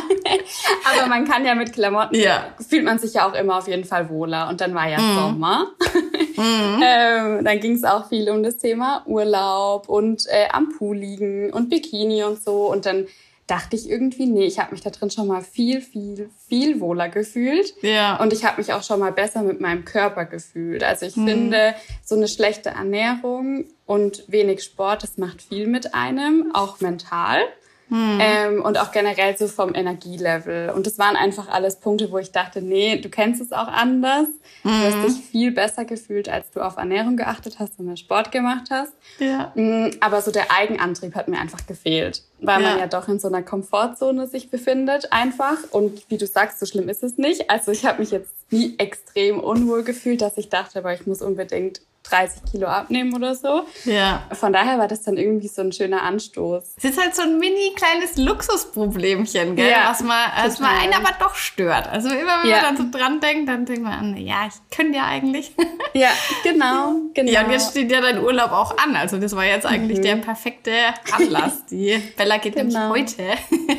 Aber 0.90 1.08
man 1.08 1.28
kann 1.28 1.46
ja 1.46 1.54
mit 1.54 1.74
Klamotten, 1.74 2.16
ja. 2.16 2.54
fühlt 2.68 2.86
man 2.86 2.98
sich 2.98 3.16
ja 3.16 3.30
auch 3.30 3.34
immer 3.34 3.58
auf 3.58 3.68
jeden 3.68 3.84
Fall 3.84 4.10
wohler. 4.10 4.48
Und 4.48 4.62
dann 4.62 4.74
war 4.74 4.88
ja 4.88 5.00
mhm. 5.00 5.16
Sommer. 5.16 5.72
mhm. 6.38 6.82
ähm, 6.82 7.44
dann 7.44 7.60
ging 7.60 7.74
es 7.74 7.84
auch 7.84 8.08
viel 8.08 8.30
um 8.30 8.42
das 8.42 8.58
Thema 8.58 9.04
Urlaub 9.06 9.90
und 9.90 10.26
äh, 10.28 10.48
am 10.50 10.70
Pool 10.78 10.96
liegen 10.96 11.52
und 11.52 11.70
Bikini 11.70 12.24
und 12.24 12.42
so. 12.42 12.72
Und 12.72 12.86
dann 12.86 13.06
dachte 13.48 13.76
ich 13.76 13.90
irgendwie, 13.90 14.26
nee, 14.26 14.46
ich 14.46 14.60
habe 14.60 14.72
mich 14.72 14.82
da 14.82 14.90
drin 14.90 15.12
schon 15.12 15.28
mal 15.28 15.42
viel, 15.42 15.82
viel, 15.82 16.30
viel 16.48 16.80
wohler 16.80 17.10
gefühlt. 17.10 17.74
Ja. 17.82 18.18
Und 18.18 18.34
ich 18.34 18.44
habe 18.44 18.60
mich 18.60 18.74
auch 18.74 18.84
schon 18.84 19.00
mal 19.00 19.12
besser 19.12 19.44
mit 19.44 19.62
meinem 19.62 19.86
Körper 19.86 20.26
gefühlt. 20.26 20.84
Also 20.84 21.06
ich 21.06 21.16
mhm. 21.16 21.28
finde, 21.28 21.76
so 22.04 22.16
eine 22.16 22.28
schlechte 22.28 22.70
Ernährung 22.70 23.66
und 23.86 24.24
wenig 24.28 24.64
Sport, 24.64 25.04
das 25.04 25.18
macht 25.18 25.44
viel 25.44 25.68
mit 25.68 25.94
einem, 25.94 26.52
auch 26.54 26.80
mental. 26.82 27.40
Hm. 27.90 28.18
Ähm, 28.20 28.62
und 28.64 28.80
auch 28.80 28.92
generell 28.92 29.38
so 29.38 29.48
vom 29.48 29.76
Energielevel. 29.76 30.72
Und 30.72 30.88
das 30.88 30.98
waren 30.98 31.16
einfach 31.16 31.50
alles 31.50 31.80
Punkte, 31.80 32.12
wo 32.12 32.18
ich 32.18 32.32
dachte, 32.32 32.62
nee, 32.62 32.98
du 32.98 33.10
kennst 33.10 33.42
es 33.42 33.52
auch 33.52 33.68
anders. 33.68 34.28
Hm. 34.64 34.72
Du 34.72 34.86
hast 34.88 34.94
hm. 34.96 35.04
dich 35.04 35.22
viel 35.22 35.52
besser 35.52 35.86
gefühlt, 35.86 36.28
als 36.28 36.50
du 36.52 36.62
auf 36.62 36.78
Ernährung 36.78 37.16
geachtet 37.16 37.58
hast 37.60 37.78
und 37.78 37.86
mehr 37.86 37.98
Sport 37.98 38.32
gemacht 38.32 38.70
hast. 38.72 38.94
Ja. 39.20 39.52
Mm, 39.56 39.92
aber 40.00 40.22
so 40.22 40.32
der 40.32 40.52
Eigenantrieb 40.52 41.14
hat 41.14 41.28
mir 41.28 41.40
einfach 41.40 41.68
gefehlt, 41.68 42.24
weil 42.40 42.62
ja. 42.62 42.70
man 42.70 42.80
ja 42.80 42.88
doch 42.88 43.08
in 43.08 43.20
so 43.20 43.28
einer 43.28 43.44
Komfortzone 43.44 44.28
sich 44.28 44.50
befindet 44.50 45.12
einfach. 45.14 45.58
Und 45.72 46.10
wie 46.10 46.18
du 46.18 46.26
sagst, 46.26 46.60
so 46.60 46.66
schlimm 46.66 46.90
ist 46.90 47.04
es 47.04 47.18
nicht. 47.18 47.52
Also 47.52 47.72
ich 47.72 47.86
habe 47.86 48.00
mich 48.00 48.10
jetzt 48.10 48.32
nie 48.50 48.76
extrem 48.80 49.40
unwohl 49.40 49.84
gefühlt, 49.84 50.22
dass 50.22 50.38
ich 50.38 50.50
dachte, 50.50 50.80
aber 50.80 50.94
ich 50.94 51.06
muss 51.06 51.22
unbedingt 51.22 51.82
30 52.10 52.42
Kilo 52.52 52.68
abnehmen 52.68 53.14
oder 53.16 53.36
so. 53.36 53.64
Ja. 53.86 54.24
Von 54.32 54.54
daher 54.54 54.78
war 54.78 54.88
das 54.88 55.04
dann 55.04 55.18
irgendwie 55.18 55.48
so 55.48 55.62
ein 55.62 55.72
schöner 55.72 56.04
Anstoß. 56.04 56.76
Es 56.78 56.84
ist 56.84 57.02
halt 57.02 57.16
so 57.16 57.24
ein 57.24 57.38
mini 57.40 57.74
kleines 57.76 58.18
Luxusproblemchen, 58.18 59.56
gell? 59.56 59.70
Ja, 59.70 59.90
was 59.90 60.02
mal, 60.02 60.26
was 60.44 60.60
mal 60.60 60.78
einen 60.78 60.94
aber 60.94 61.12
doch 61.20 61.36
stört. 61.36 61.88
Also 61.88 62.10
immer 62.10 62.44
wenn 62.44 62.50
ja. 62.50 62.62
man 62.62 62.76
dann 62.76 62.78
so 62.78 62.98
dran 62.98 63.20
denkt, 63.20 63.50
dann 63.50 63.66
denkt 63.66 63.84
man 63.84 63.94
an, 63.94 64.18
ja, 64.18 64.48
ich 64.48 64.76
könnte 64.76 64.98
ja 64.98 65.06
eigentlich. 65.06 65.54
Ja, 65.94 66.10
genau, 66.44 66.96
genau. 67.14 67.32
Ja, 67.32 67.46
und 67.46 67.52
jetzt 67.52 67.72
steht 67.72 67.90
ja 67.90 68.02
dein 68.02 68.22
Urlaub 68.22 68.52
auch 68.52 68.78
an. 68.78 68.98
Also 68.98 69.18
das 69.18 69.34
war 69.34 69.46
jetzt 69.46 69.66
eigentlich 69.66 70.00
mhm. 70.00 70.04
der 70.04 70.16
perfekte 70.18 70.72
Anlass. 71.10 71.66
Die 71.68 71.98
Bella 72.18 72.38
geht 72.38 72.56
genau. 72.56 72.94
nämlich 72.94 73.16
heute 73.18 73.24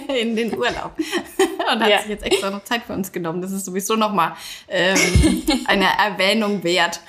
in 0.18 0.34
den 0.34 0.56
Urlaub. 0.56 0.92
und 1.72 1.80
hat 1.80 1.90
ja. 1.90 1.98
sich 1.98 2.08
jetzt 2.08 2.24
extra 2.24 2.50
noch 2.50 2.64
Zeit 2.64 2.82
für 2.86 2.92
uns 2.92 3.12
genommen. 3.12 3.42
Das 3.42 3.52
ist 3.52 3.64
sowieso 3.64 3.96
nochmal 3.96 4.32
ähm, 4.68 4.96
eine 5.66 5.86
Erwähnung 5.98 6.62
wert. 6.64 7.00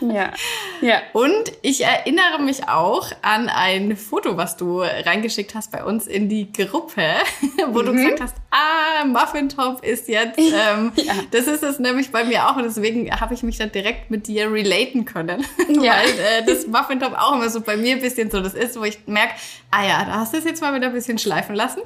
ja. 0.00 0.32
ja. 0.80 1.02
Und 1.12 1.52
ich 1.62 1.84
erinnere 1.84 2.40
mich 2.40 2.68
auch 2.68 3.10
an 3.22 3.48
ein 3.48 3.96
Foto, 3.96 4.36
was 4.36 4.56
du 4.56 4.80
reingeschickt 4.80 5.54
hast 5.54 5.72
bei 5.72 5.84
uns 5.84 6.06
in 6.06 6.28
die 6.28 6.52
Gruppe, 6.52 7.02
wo 7.68 7.82
mhm. 7.82 7.86
du 7.86 7.92
gesagt 7.92 8.20
hast, 8.20 8.36
ah, 8.50 9.04
Muffin 9.04 9.48
Top 9.48 9.84
ist 9.84 10.08
jetzt, 10.08 10.38
ähm, 10.38 10.92
ja. 10.96 11.14
das 11.30 11.46
ist 11.46 11.62
es 11.62 11.78
nämlich 11.78 12.10
bei 12.10 12.24
mir 12.24 12.48
auch 12.48 12.56
und 12.56 12.64
deswegen 12.64 13.10
habe 13.20 13.34
ich 13.34 13.42
mich 13.42 13.58
dann 13.58 13.72
direkt 13.72 14.10
mit 14.10 14.26
dir 14.26 14.50
relaten 14.52 15.04
können. 15.04 15.44
Ja. 15.68 15.94
Weil 15.94 16.08
äh, 16.08 16.44
das 16.46 16.66
Muffin 16.66 17.00
Top 17.00 17.14
auch 17.16 17.34
immer 17.34 17.48
so 17.48 17.60
bei 17.60 17.76
mir 17.76 17.94
ein 17.94 18.00
bisschen 18.00 18.30
so 18.30 18.40
das 18.40 18.54
ist, 18.54 18.78
wo 18.78 18.84
ich 18.84 18.98
merke, 19.06 19.34
ah 19.70 19.86
ja, 19.86 20.04
da 20.04 20.12
hast 20.14 20.32
du 20.32 20.38
es 20.38 20.44
jetzt 20.44 20.60
mal 20.60 20.74
wieder 20.74 20.88
ein 20.88 20.92
bisschen 20.92 21.18
schleifen 21.18 21.54
lassen. 21.54 21.80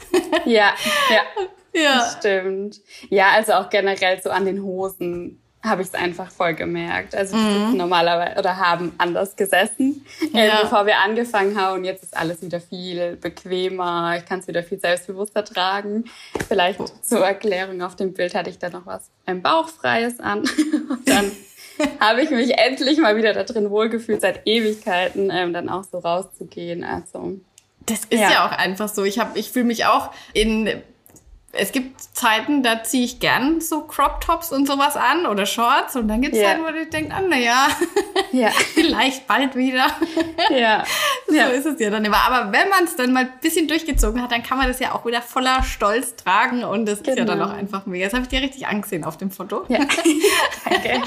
ja, 0.45 0.73
ja. 1.11 1.23
Ja. 1.75 1.97
Das 1.97 2.12
stimmt. 2.19 2.81
Ja, 3.11 3.31
also 3.35 3.54
auch 3.54 3.69
generell 3.69 4.23
so 4.23 4.31
an 4.31 4.45
den 4.45 4.62
Hosen 4.62 5.40
habe 5.64 5.81
ich 5.81 5.88
es 5.88 5.95
einfach 5.95 6.31
voll 6.31 6.54
gemerkt. 6.54 7.14
Also 7.14 7.37
mhm. 7.37 7.76
normalerweise 7.76 8.38
oder 8.38 8.59
haben 8.59 8.93
anders 8.99 9.35
gesessen, 9.35 10.04
äh, 10.35 10.47
ja. 10.47 10.62
bevor 10.62 10.85
wir 10.85 10.99
angefangen 10.99 11.59
haben. 11.59 11.78
Und 11.78 11.85
jetzt 11.85 12.02
ist 12.02 12.16
alles 12.16 12.43
wieder 12.43 12.61
viel 12.61 13.16
bequemer. 13.16 14.16
Ich 14.19 14.26
kann 14.26 14.40
es 14.40 14.47
wieder 14.47 14.62
viel 14.62 14.78
selbstbewusster 14.78 15.43
tragen. 15.43 16.04
Vielleicht 16.49 16.81
oh. 16.81 16.87
zur 17.00 17.25
Erklärung 17.25 17.81
auf 17.81 17.97
dem 17.97 18.12
Bild 18.12 18.35
hatte 18.35 18.50
ich 18.50 18.59
da 18.59 18.69
noch 18.69 18.85
was 18.85 19.11
ein 19.25 19.40
Bauchfreies 19.40 20.21
an. 20.21 20.40
Und 20.88 21.09
dann 21.09 21.33
habe 21.99 22.21
ich 22.21 22.31
mich 22.31 22.59
endlich 22.59 22.99
mal 22.99 23.16
wieder 23.16 23.33
da 23.33 23.43
drin 23.45 23.71
wohlgefühlt, 23.71 24.21
seit 24.21 24.47
Ewigkeiten 24.47 25.31
ähm, 25.33 25.54
dann 25.54 25.71
auch 25.71 25.85
so 25.85 25.99
rauszugehen. 25.99 26.85
Also 26.85 27.40
das 27.87 28.00
ist 28.04 28.21
ja, 28.21 28.31
ja 28.31 28.47
auch 28.47 28.52
einfach 28.52 28.88
so. 28.88 29.04
Ich 29.04 29.19
habe, 29.19 29.38
ich 29.38 29.50
fühle 29.50 29.64
mich 29.64 29.87
auch 29.87 30.11
in 30.35 30.83
es 31.56 31.73
gibt 31.73 32.00
Zeiten, 32.14 32.62
da 32.62 32.82
ziehe 32.82 33.04
ich 33.04 33.20
gern 33.20 33.61
so 33.61 33.82
Crop 33.82 34.20
Tops 34.20 34.52
und 34.52 34.66
sowas 34.66 34.96
an 34.96 35.26
oder 35.26 35.46
Shorts 35.46 35.96
und 35.96 36.08
dann 36.08 36.20
gibt 36.20 36.34
es 36.34 36.40
yeah. 36.40 36.52
Zeiten, 36.52 36.64
wo 36.64 36.80
ich 36.80 36.90
denke, 36.90 37.14
ah, 37.14 37.20
naja, 37.20 37.68
ja. 38.32 38.50
vielleicht 38.50 39.26
bald 39.26 39.54
wieder. 39.56 39.87
Ja. 40.50 40.84
so 41.26 41.34
ja. 41.34 41.46
ist 41.49 41.64
es 41.64 41.80
ja 41.80 41.90
dann 41.90 42.04
immer. 42.04 42.18
Aber 42.18 42.52
wenn 42.52 42.68
man 42.68 42.84
es 42.84 42.96
dann 42.96 43.12
mal 43.12 43.25
ein 43.25 43.32
bisschen 43.40 43.66
durchgezogen 43.66 44.23
hat, 44.23 44.30
dann 44.30 44.42
kann 44.42 44.58
man 44.58 44.68
das 44.68 44.78
ja 44.78 44.92
auch 44.92 45.06
wieder 45.06 45.23
voller 45.23 45.62
Stolz 45.62 46.16
tragen 46.16 46.64
und 46.64 46.87
das 46.87 47.02
genau. 47.02 47.12
ist 47.12 47.18
ja 47.18 47.25
dann 47.25 47.38
genau. 47.38 47.50
auch 47.50 47.56
einfach 47.56 47.87
mega. 47.87 48.04
Das 48.04 48.14
habe 48.14 48.25
ich 48.25 48.28
dir 48.28 48.40
richtig 48.40 48.66
angesehen 48.66 49.04
auf 49.04 49.16
dem 49.16 49.30
Foto. 49.30 49.64
Ja. 49.68 49.80
Danke. 50.64 51.02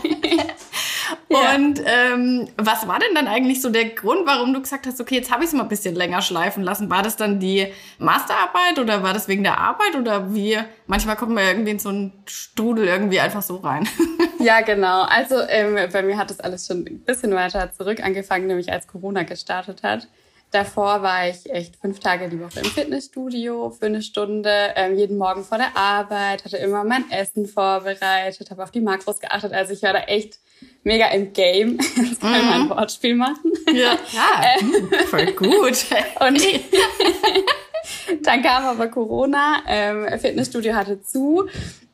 Und 1.29 1.81
ähm, 1.85 2.47
was 2.57 2.87
war 2.87 2.99
denn 2.99 3.15
dann 3.15 3.27
eigentlich 3.27 3.61
so 3.61 3.69
der 3.69 3.85
Grund, 3.89 4.25
warum 4.25 4.53
du 4.53 4.61
gesagt 4.61 4.87
hast, 4.87 4.99
okay, 5.01 5.15
jetzt 5.15 5.31
habe 5.31 5.43
ich 5.43 5.49
es 5.49 5.53
mal 5.53 5.63
ein 5.63 5.69
bisschen 5.69 5.95
länger 5.95 6.21
schleifen 6.21 6.63
lassen? 6.63 6.89
War 6.89 7.03
das 7.03 7.15
dann 7.15 7.39
die 7.39 7.67
Masterarbeit 7.99 8.79
oder 8.79 9.03
war 9.03 9.13
das 9.13 9.27
wegen 9.27 9.43
der 9.43 9.57
Arbeit 9.59 9.95
oder 9.95 10.33
wie? 10.33 10.57
Manchmal 10.85 11.15
kommt 11.15 11.33
man 11.33 11.43
irgendwie 11.43 11.71
in 11.71 11.79
so 11.79 11.89
einen 11.89 12.13
Strudel 12.25 12.87
irgendwie 12.87 13.19
einfach 13.19 13.41
so 13.41 13.57
rein. 13.57 13.87
Ja, 14.39 14.61
genau. 14.61 15.01
Also 15.01 15.35
ähm, 15.49 15.77
bei 15.91 16.03
mir 16.03 16.15
hat 16.15 16.29
das 16.29 16.39
alles 16.39 16.67
schon 16.67 16.85
ein 16.85 16.99
bisschen 16.99 17.33
weiter 17.33 17.71
zurück 17.71 18.03
angefangen, 18.03 18.45
nämlich 18.45 18.71
als 18.71 18.85
Corona 18.85 19.23
gestartet 19.23 19.81
hat. 19.81 20.07
Davor 20.51 21.01
war 21.01 21.27
ich 21.27 21.49
echt 21.49 21.75
fünf 21.75 21.99
Tage 21.99 22.29
die 22.29 22.39
Woche 22.39 22.61
im 22.61 22.65
Fitnessstudio 22.65 23.69
für 23.71 23.87
eine 23.87 24.01
Stunde, 24.01 24.73
ähm, 24.75 24.95
jeden 24.95 25.17
Morgen 25.17 25.43
vor 25.43 25.57
der 25.57 25.75
Arbeit, 25.75 26.45
hatte 26.45 26.57
immer 26.57 26.85
mein 26.85 27.09
Essen 27.11 27.47
vorbereitet, 27.47 28.49
habe 28.49 28.63
auf 28.63 28.71
die 28.71 28.79
Makros 28.79 29.19
geachtet. 29.19 29.51
Also 29.51 29.73
ich 29.73 29.83
war 29.83 29.91
da 29.91 29.99
echt 29.99 30.39
mega 30.83 31.07
im 31.07 31.33
Game. 31.33 31.77
Jetzt 31.95 32.21
kann 32.21 32.45
mhm. 32.45 32.51
ein 32.51 32.69
Wortspiel 32.69 33.15
machen. 33.15 33.51
Ja, 33.73 33.97
ja 34.11 34.43
äh, 34.55 35.03
voll 35.05 35.31
gut. 35.33 35.85
Und 36.19 36.41
dann 38.25 38.41
kam 38.41 38.63
aber 38.63 38.87
Corona, 38.87 39.63
ähm, 39.67 40.07
Fitnessstudio 40.19 40.73
hatte 40.73 41.01
zu 41.01 41.47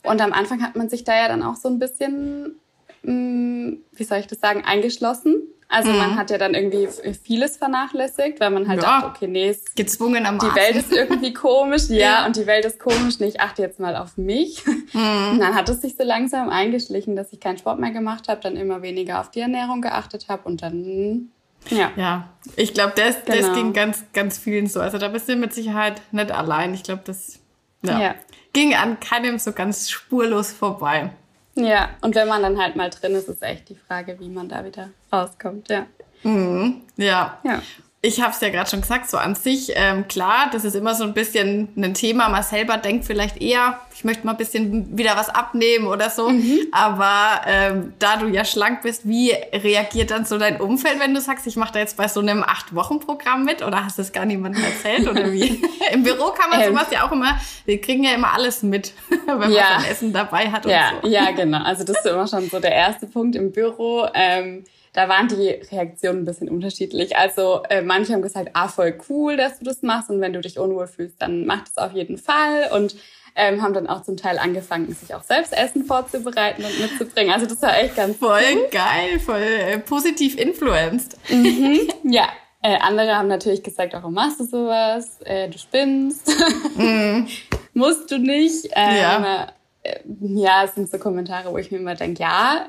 und 0.04 0.22
am 0.22 0.34
Anfang 0.34 0.62
hat 0.62 0.76
man 0.76 0.90
sich 0.90 1.04
da 1.04 1.16
ja 1.16 1.28
dann 1.28 1.44
auch 1.44 1.56
so 1.56 1.70
ein 1.70 1.80
bisschen, 1.80 2.60
mh, 3.04 3.14
mm, 3.14 3.78
wie 3.94 4.04
soll 4.04 4.18
ich 4.20 4.28
das 4.28 4.40
sagen, 4.40 4.64
eingeschlossen 4.66 5.44
also 5.74 5.90
mhm. 5.90 5.98
man 5.98 6.16
hat 6.18 6.30
ja 6.30 6.38
dann 6.38 6.54
irgendwie 6.54 6.88
vieles 7.24 7.58
vernachlässigt, 7.58 8.40
weil 8.40 8.52
man 8.52 8.68
halt 8.68 8.84
ja. 8.84 9.02
dachte, 9.02 9.08
okay, 9.08 9.28
nee, 9.28 9.50
es, 9.50 9.74
gezwungen 9.74 10.28
am 10.28 10.38
die 10.38 10.46
Welt 10.46 10.76
ist 10.76 10.92
irgendwie 10.92 11.34
komisch, 11.34 11.90
ja, 11.90 11.98
ja, 11.98 12.26
und 12.28 12.36
die 12.36 12.46
Welt 12.46 12.64
ist 12.64 12.80
komisch, 12.80 13.20
nee, 13.20 13.26
ich 13.26 13.42
achte 13.42 13.64
jetzt 13.64 13.80
mal 13.80 13.96
auf 13.96 14.16
mich. 14.16 14.64
Mhm. 14.66 15.32
Und 15.32 15.40
dann 15.40 15.56
hat 15.56 15.68
es 15.70 15.82
sich 15.82 15.96
so 15.96 16.04
langsam 16.04 16.50
eingeschlichen, 16.50 17.16
dass 17.16 17.34
ich 17.34 17.40
keinen 17.40 17.58
Sport 17.58 17.80
mehr 17.80 17.90
gemacht 17.90 18.28
habe, 18.28 18.40
dann 18.42 18.56
immer 18.56 18.84
weniger 18.84 19.20
auf 19.20 19.32
die 19.32 19.40
Ernährung 19.40 19.82
geachtet 19.82 20.28
habe 20.30 20.44
und 20.48 20.62
dann 20.62 21.32
ja. 21.70 21.92
Ja, 21.96 22.30
ich 22.58 22.74
glaube, 22.74 22.94
das, 22.96 23.24
genau. 23.26 23.38
das 23.38 23.56
ging 23.56 23.74
ganz, 23.74 24.04
ganz 24.14 24.38
vielen 24.38 24.68
so. 24.68 24.82
Also 24.82 24.98
da 24.98 25.08
bist 25.08 25.30
du 25.30 25.36
mit 25.38 25.54
Sicherheit 25.54 26.02
nicht 26.12 26.30
allein. 26.30 26.74
Ich 26.74 26.84
glaube, 26.84 27.04
das 27.06 27.40
ja, 27.82 28.00
ja. 28.00 28.16
ging 28.52 28.76
an 28.76 29.00
keinem 29.00 29.40
so 29.40 29.54
ganz 29.54 29.90
spurlos 29.90 30.52
vorbei. 30.52 31.12
Ja, 31.56 31.90
und 32.02 32.16
wenn 32.16 32.28
man 32.28 32.42
dann 32.42 32.58
halt 32.58 32.76
mal 32.76 32.90
drin 32.90 33.14
ist, 33.14 33.30
ist 33.30 33.44
echt 33.44 33.70
die 33.70 33.76
Frage, 33.76 34.20
wie 34.20 34.30
man 34.30 34.50
da 34.50 34.66
wieder 34.66 34.90
rauskommt, 35.12 35.70
ja. 35.70 35.86
Mhm, 36.24 36.82
ja. 36.98 37.40
ja 37.44 37.62
ich 38.06 38.20
habe 38.22 38.34
es 38.34 38.42
ja 38.42 38.50
gerade 38.50 38.70
schon 38.70 38.82
gesagt, 38.82 39.10
so 39.10 39.16
an 39.16 39.34
sich, 39.34 39.72
ähm, 39.76 40.10
klar, 40.10 40.50
das 40.52 40.66
ist 40.66 40.76
immer 40.76 40.94
so 40.94 41.06
ein 41.06 41.14
bisschen 41.14 41.70
ein 41.78 41.94
Thema. 41.94 42.28
Man 42.28 42.44
selber 42.44 42.76
denkt 42.76 43.06
vielleicht 43.06 43.42
eher, 43.42 43.80
ich 43.96 44.04
möchte 44.04 44.26
mal 44.26 44.34
ein 44.34 44.38
bisschen 44.38 44.98
wieder 44.98 45.16
was 45.16 45.30
abnehmen 45.30 45.88
oder 45.88 46.10
so. 46.10 46.30
Mhm. 46.30 46.68
Aber 46.74 47.42
ähm, 47.48 47.94
da 48.00 48.18
du 48.18 48.28
ja 48.28 48.44
schlank 48.44 48.82
bist, 48.82 49.08
wie 49.08 49.32
reagiert 49.54 50.12
dann 50.12 50.26
so 50.26 50.38
dein 50.38 50.60
Umfeld, 50.60 51.00
wenn 51.00 51.14
du 51.14 51.22
sagst, 51.22 51.48
ich 51.48 51.56
mache 51.56 51.72
da 51.72 51.80
jetzt 51.80 51.96
bei 51.96 52.10
so 52.10 52.20
einem 52.20 52.44
Acht-Wochen-Programm 52.44 53.46
mit? 53.46 53.66
Oder 53.66 53.86
hast 53.86 53.98
du 53.98 54.02
es 54.02 54.12
gar 54.12 54.26
niemandem 54.26 54.62
erzählt? 54.66 55.08
Oder 55.08 55.32
wie? 55.32 55.64
Im 55.94 56.04
Büro 56.04 56.32
kann 56.32 56.50
man 56.50 56.60
ähm. 56.60 56.74
sowas 56.74 56.88
ja 56.92 57.08
auch 57.08 57.12
immer, 57.14 57.40
wir 57.64 57.80
kriegen 57.80 58.04
ja 58.04 58.12
immer 58.12 58.34
alles 58.34 58.64
mit, 58.64 58.92
wenn 59.26 59.30
ja. 59.30 59.36
man 59.38 59.82
sein 59.82 59.92
Essen 59.92 60.12
dabei 60.12 60.52
hat 60.52 60.66
ja, 60.66 60.90
und 60.90 61.04
so. 61.04 61.08
Ja, 61.08 61.32
genau. 61.32 61.64
Also 61.64 61.86
das 61.86 62.00
ist 62.00 62.06
immer 62.06 62.28
schon 62.28 62.50
so 62.50 62.60
der 62.60 62.74
erste 62.74 63.08
Punkt 63.08 63.38
im 63.38 63.54
Büro. 63.54 64.08
Ähm, 64.14 64.66
da 64.94 65.10
waren 65.10 65.28
die 65.28 65.50
Reaktionen 65.72 66.20
ein 66.20 66.26
bisschen 66.26 66.50
unterschiedlich. 66.50 67.18
Also 67.18 67.64
äh, 67.70 67.82
manche 67.82 68.14
haben 68.14 68.22
gesagt, 68.22 68.52
ah, 68.54 68.68
voll 68.68 68.98
cool, 69.10 69.38
dass 69.38 69.60
du 69.60 69.66
das 69.66 69.82
machst 69.82 70.10
und 70.10 70.22
wenn 70.22 70.34
du 70.34 70.42
dich 70.42 70.60
unwohl 70.60 70.88
fühlst, 70.88 71.22
dann 71.22 71.46
mach 71.46 71.64
das 71.64 71.78
auf 71.78 71.94
jeden 71.94 72.18
Fall 72.18 72.70
und 72.74 72.96
ähm, 73.36 73.64
haben 73.64 73.74
dann 73.74 73.88
auch 73.88 74.04
zum 74.04 74.18
Teil 74.18 74.38
angefangen, 74.38 74.94
sich 74.94 75.16
auch 75.16 75.24
selbst 75.24 75.54
Essen 75.54 75.86
vorzubereiten 75.86 76.64
und 76.64 76.80
mitzubringen. 76.80 77.34
Also 77.34 77.48
das 77.48 77.62
war 77.64 77.76
echt 77.78 77.96
ganz 77.96 78.18
voll 78.18 78.42
cool. 78.54 78.68
geil, 78.72 79.20
voll 79.20 79.42
äh, 79.42 79.80
positiv 79.80 80.38
influenced. 80.38 81.18
Mhm, 81.30 81.80
ja. 82.04 82.28
Äh, 82.66 82.78
andere 82.80 83.18
haben 83.18 83.28
natürlich 83.28 83.62
gesagt, 83.62 83.92
warum 83.92 84.14
machst 84.14 84.40
du 84.40 84.46
sowas? 84.46 85.20
Äh, 85.26 85.50
du 85.50 85.58
spinnst. 85.58 86.32
Mm. 86.78 87.26
Musst 87.74 88.10
du 88.10 88.18
nicht. 88.18 88.70
Ähm, 88.74 88.98
ja. 88.98 89.48
Äh, 89.82 90.00
ja, 90.22 90.64
es 90.64 90.76
sind 90.76 90.90
so 90.90 90.98
Kommentare, 90.98 91.52
wo 91.52 91.58
ich 91.58 91.72
mir 91.72 91.80
immer 91.80 91.96
denke, 91.96 92.22
ja, 92.22 92.68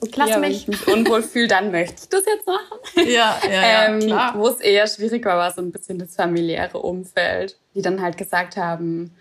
okay, 0.00 0.12
Lass 0.16 0.28
mich. 0.28 0.40
wenn 0.40 0.52
ich 0.52 0.68
mich 0.68 0.86
unwohl 0.88 1.22
fühle, 1.22 1.48
dann 1.48 1.70
möchte 1.70 2.02
ich 2.02 2.08
das 2.08 2.24
jetzt 2.26 2.46
machen. 2.46 2.78
Ja, 3.08 3.38
ja, 3.44 3.50
ja 3.50 3.86
ähm, 3.88 4.00
klar. 4.00 4.34
Wo 4.36 4.48
es 4.48 4.60
eher 4.60 4.86
schwierig 4.86 5.24
war, 5.24 5.36
war 5.36 5.52
so 5.52 5.60
ein 5.60 5.72
bisschen 5.72 5.98
das 5.98 6.14
familiäre 6.14 6.78
Umfeld, 6.78 7.58
die 7.74 7.82
dann 7.82 8.00
halt 8.00 8.16
gesagt 8.16 8.56
haben, 8.56 9.14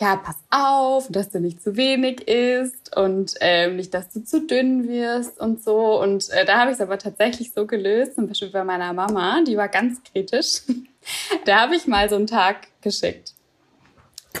ja, 0.00 0.16
pass 0.16 0.36
auf, 0.50 1.08
dass 1.10 1.28
du 1.28 1.40
nicht 1.40 1.62
zu 1.62 1.76
wenig 1.76 2.26
isst 2.26 2.96
und 2.96 3.34
ähm, 3.40 3.76
nicht, 3.76 3.92
dass 3.92 4.08
du 4.08 4.24
zu 4.24 4.46
dünn 4.46 4.88
wirst 4.88 5.38
und 5.38 5.62
so. 5.62 6.00
Und 6.00 6.30
äh, 6.30 6.46
da 6.46 6.58
habe 6.58 6.70
ich 6.70 6.76
es 6.76 6.80
aber 6.80 6.98
tatsächlich 6.98 7.52
so 7.52 7.66
gelöst, 7.66 8.14
zum 8.14 8.26
Beispiel 8.26 8.48
bei 8.48 8.64
meiner 8.64 8.94
Mama, 8.94 9.42
die 9.46 9.58
war 9.58 9.68
ganz 9.68 10.02
kritisch. 10.02 10.62
da 11.44 11.60
habe 11.60 11.76
ich 11.76 11.86
mal 11.86 12.08
so 12.08 12.16
einen 12.16 12.26
Tag 12.26 12.68
geschickt. 12.80 13.34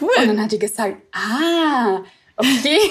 Cool. 0.00 0.08
Und 0.18 0.28
dann 0.28 0.42
hat 0.42 0.52
die 0.52 0.58
gesagt, 0.58 0.96
ah, 1.12 2.00
Okay. 2.40 2.78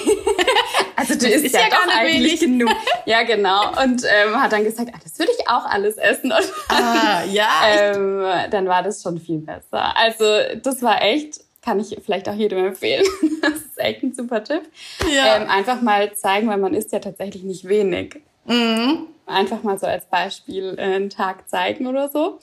Also 1.00 1.14
du 1.14 1.26
isst 1.26 1.54
ja, 1.54 1.60
ja 1.60 1.68
gar 1.68 1.86
nicht 1.86 1.96
eigentlich 1.96 2.40
genug. 2.40 2.70
Ja, 3.06 3.22
genau. 3.22 3.70
Und 3.82 4.04
ähm, 4.04 4.38
hat 4.38 4.52
dann 4.52 4.64
gesagt, 4.64 4.90
ah, 4.92 4.98
das 5.02 5.18
würde 5.18 5.32
ich 5.38 5.48
auch 5.48 5.64
alles 5.64 5.96
essen. 5.96 6.30
Und 6.30 6.52
ah, 6.68 7.22
ja. 7.24 7.48
ähm, 7.94 8.22
dann 8.50 8.68
war 8.68 8.82
das 8.82 9.02
schon 9.02 9.18
viel 9.18 9.38
besser. 9.38 9.96
Also 9.96 10.24
das 10.62 10.82
war 10.82 11.02
echt, 11.02 11.40
kann 11.62 11.80
ich 11.80 11.96
vielleicht 12.04 12.28
auch 12.28 12.34
jedem 12.34 12.66
empfehlen. 12.66 13.06
das 13.42 13.54
ist 13.54 13.78
echt 13.78 14.02
ein 14.02 14.12
super 14.12 14.44
Tipp. 14.44 14.62
Ja. 15.10 15.36
Ähm, 15.36 15.48
einfach 15.48 15.80
mal 15.80 16.12
zeigen, 16.12 16.48
weil 16.48 16.58
man 16.58 16.74
isst 16.74 16.92
ja 16.92 16.98
tatsächlich 16.98 17.44
nicht 17.44 17.66
wenig. 17.66 18.20
Mhm. 18.44 19.06
Einfach 19.24 19.62
mal 19.62 19.78
so 19.78 19.86
als 19.86 20.04
Beispiel 20.04 20.74
äh, 20.76 20.82
einen 20.82 21.08
Tag 21.08 21.48
zeigen 21.48 21.86
oder 21.86 22.10
so. 22.10 22.38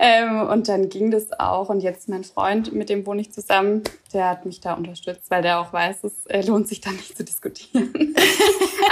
Ähm, 0.00 0.42
und 0.42 0.68
dann 0.68 0.88
ging 0.88 1.10
das 1.10 1.38
auch. 1.38 1.68
Und 1.68 1.80
jetzt 1.80 2.08
mein 2.08 2.22
Freund, 2.22 2.72
mit 2.72 2.88
dem 2.88 3.04
wohne 3.04 3.20
ich 3.20 3.32
zusammen, 3.32 3.82
der 4.12 4.30
hat 4.30 4.46
mich 4.46 4.60
da 4.60 4.74
unterstützt, 4.74 5.28
weil 5.28 5.42
der 5.42 5.58
auch 5.60 5.72
weiß, 5.72 6.04
es 6.04 6.26
äh, 6.26 6.42
lohnt 6.42 6.68
sich 6.68 6.80
da 6.80 6.90
nicht 6.92 7.16
zu 7.16 7.24
diskutieren. 7.24 7.92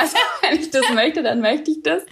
also 0.01 0.17
wenn 0.43 0.59
ich 0.59 0.71
das 0.71 0.91
möchte, 0.93 1.23
dann 1.23 1.41
möchte 1.41 1.71
ich 1.71 1.83
das. 1.83 2.03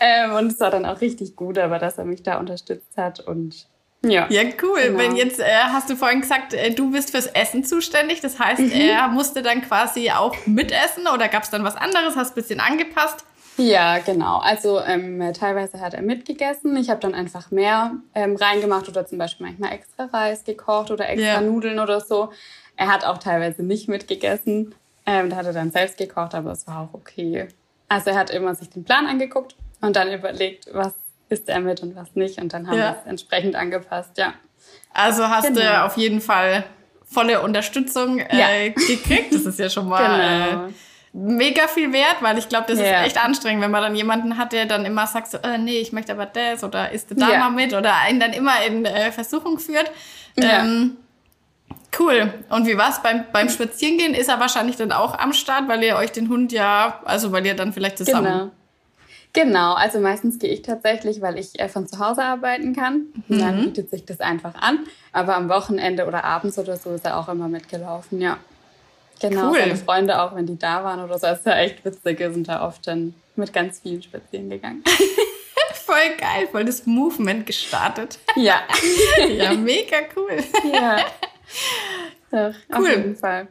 Ähm, 0.00 0.32
und 0.32 0.52
es 0.52 0.60
war 0.60 0.70
dann 0.70 0.86
auch 0.86 1.02
richtig 1.02 1.36
gut, 1.36 1.58
aber 1.58 1.78
dass 1.78 1.98
er 1.98 2.06
mich 2.06 2.22
da 2.22 2.38
unterstützt 2.38 2.96
hat 2.96 3.20
und 3.20 3.66
ja. 4.02 4.28
Ja, 4.30 4.42
cool. 4.62 4.80
Genau. 4.80 4.98
Wenn 4.98 5.16
jetzt 5.16 5.40
äh, 5.40 5.44
hast 5.44 5.90
du 5.90 5.96
vorhin 5.96 6.20
gesagt, 6.20 6.54
äh, 6.54 6.70
du 6.70 6.92
bist 6.92 7.10
fürs 7.10 7.26
Essen 7.26 7.64
zuständig. 7.64 8.20
Das 8.20 8.38
heißt, 8.38 8.60
mhm. 8.60 8.70
er 8.70 9.08
musste 9.08 9.42
dann 9.42 9.60
quasi 9.60 10.10
auch 10.10 10.34
mitessen 10.46 11.08
oder 11.12 11.28
gab 11.28 11.42
es 11.42 11.50
dann 11.50 11.64
was 11.64 11.76
anderes? 11.76 12.14
Hast 12.14 12.30
ein 12.30 12.34
bisschen 12.36 12.60
angepasst? 12.60 13.24
Ja, 13.58 13.98
genau. 13.98 14.38
Also 14.38 14.80
ähm, 14.80 15.32
teilweise 15.34 15.80
hat 15.80 15.94
er 15.94 16.02
mitgegessen. 16.02 16.76
Ich 16.76 16.90
habe 16.90 17.00
dann 17.00 17.14
einfach 17.14 17.50
mehr 17.50 17.92
ähm, 18.14 18.36
reingemacht 18.36 18.88
oder 18.88 19.04
zum 19.04 19.18
Beispiel 19.18 19.46
manchmal 19.46 19.72
extra 19.72 20.04
Reis 20.04 20.44
gekocht 20.44 20.90
oder 20.90 21.08
extra 21.08 21.34
ja. 21.34 21.40
Nudeln 21.40 21.80
oder 21.80 22.00
so. 22.00 22.32
Er 22.76 22.86
hat 22.86 23.04
auch 23.04 23.18
teilweise 23.18 23.64
nicht 23.64 23.88
mitgegessen. 23.88 24.74
Ähm, 25.06 25.30
da 25.30 25.36
hat 25.36 25.46
er 25.46 25.52
dann 25.52 25.72
selbst 25.72 25.98
gekocht, 25.98 26.34
aber 26.34 26.52
es 26.52 26.66
war 26.66 26.82
auch 26.82 26.94
okay. 26.94 27.48
Also 27.88 28.10
er 28.10 28.16
hat 28.16 28.30
immer 28.30 28.54
sich 28.54 28.70
den 28.70 28.84
Plan 28.84 29.06
angeguckt 29.06 29.56
und 29.80 29.96
dann 29.96 30.12
überlegt, 30.12 30.68
was 30.72 30.94
isst 31.28 31.48
er 31.48 31.60
mit 31.60 31.82
und 31.82 31.96
was 31.96 32.14
nicht. 32.14 32.40
Und 32.40 32.52
dann 32.52 32.68
haben 32.68 32.78
ja. 32.78 32.92
wir 32.92 32.98
es 33.00 33.06
entsprechend 33.06 33.56
angepasst, 33.56 34.16
ja. 34.18 34.34
Also 34.92 35.28
hast 35.28 35.48
genau. 35.48 35.60
du 35.60 35.84
auf 35.84 35.96
jeden 35.96 36.20
Fall 36.20 36.64
volle 37.04 37.40
Unterstützung 37.40 38.18
äh, 38.18 38.38
ja. 38.38 38.68
gekriegt. 38.68 39.34
Das 39.34 39.42
ist 39.42 39.58
ja 39.58 39.68
schon 39.68 39.88
mal 39.88 40.52
genau. 40.52 40.68
äh, 40.68 40.72
mega 41.12 41.66
viel 41.68 41.92
wert, 41.92 42.16
weil 42.20 42.38
ich 42.38 42.48
glaube, 42.48 42.66
das 42.68 42.78
ja. 42.78 43.00
ist 43.00 43.06
echt 43.08 43.24
anstrengend, 43.24 43.62
wenn 43.62 43.70
man 43.70 43.82
dann 43.82 43.94
jemanden 43.94 44.36
hat, 44.36 44.52
der 44.52 44.66
dann 44.66 44.84
immer 44.84 45.06
sagt, 45.06 45.30
so, 45.30 45.38
äh, 45.38 45.58
nee, 45.58 45.78
ich 45.78 45.92
möchte 45.92 46.12
aber 46.12 46.26
das 46.26 46.62
oder 46.64 46.92
isst 46.92 47.10
du 47.10 47.14
da 47.14 47.32
ja. 47.32 47.38
mal 47.38 47.50
mit 47.50 47.72
oder 47.72 47.96
einen 47.96 48.20
dann 48.20 48.32
immer 48.32 48.62
in 48.66 48.84
äh, 48.84 49.10
Versuchung 49.12 49.58
führt. 49.58 49.90
Ja. 50.36 50.60
Ähm, 50.64 50.96
cool. 51.98 52.32
Und 52.50 52.66
wie 52.66 52.76
war's 52.76 53.02
beim, 53.02 53.24
beim 53.32 53.48
Spazierengehen? 53.48 54.14
Ist 54.14 54.28
er 54.28 54.38
wahrscheinlich 54.40 54.76
dann 54.76 54.92
auch 54.92 55.18
am 55.18 55.32
Start, 55.32 55.68
weil 55.68 55.82
ihr 55.82 55.96
euch 55.96 56.12
den 56.12 56.28
Hund 56.28 56.52
ja, 56.52 57.00
also 57.04 57.32
weil 57.32 57.44
ihr 57.46 57.54
dann 57.54 57.72
vielleicht 57.72 57.98
zusammen 57.98 58.24
genau. 58.24 58.50
Genau, 59.34 59.74
also 59.74 60.00
meistens 60.00 60.38
gehe 60.38 60.50
ich 60.50 60.62
tatsächlich, 60.62 61.20
weil 61.20 61.38
ich 61.38 61.60
äh, 61.60 61.68
von 61.68 61.86
zu 61.86 61.98
Hause 61.98 62.24
arbeiten 62.24 62.74
kann. 62.74 63.06
Mhm. 63.28 63.38
Dann 63.38 63.60
bietet 63.62 63.90
sich 63.90 64.04
das 64.04 64.20
einfach 64.20 64.54
an. 64.54 64.80
Aber 65.12 65.36
am 65.36 65.48
Wochenende 65.48 66.06
oder 66.06 66.24
abends 66.24 66.58
oder 66.58 66.76
so 66.76 66.94
ist 66.94 67.04
er 67.04 67.18
auch 67.18 67.28
immer 67.28 67.48
mitgelaufen, 67.48 68.20
ja. 68.20 68.38
Genau, 69.20 69.50
cool. 69.50 69.58
seine 69.58 69.76
Freunde 69.76 70.20
auch, 70.22 70.34
wenn 70.34 70.46
die 70.46 70.58
da 70.58 70.84
waren 70.84 71.02
oder 71.02 71.18
so. 71.18 71.26
Das 71.26 71.40
ist 71.40 71.46
ja 71.46 71.56
echt 71.56 71.84
witzig. 71.84 72.18
Wir 72.18 72.32
sind 72.32 72.48
da 72.48 72.66
oft 72.66 72.86
dann 72.86 73.14
mit 73.36 73.52
ganz 73.52 73.80
vielen 73.80 74.02
spazieren 74.02 74.50
gegangen. 74.50 74.84
voll 75.88 76.16
geil, 76.18 76.48
voll 76.50 76.64
das 76.64 76.86
Movement 76.86 77.46
gestartet. 77.46 78.18
Ja. 78.36 78.60
ja, 79.28 79.52
mega 79.54 79.96
cool. 80.14 80.38
Ja. 80.72 80.98
Doch, 82.30 82.54
cool. 82.70 82.76
Auf 82.76 82.88
jeden 82.88 83.16
Fall. 83.16 83.48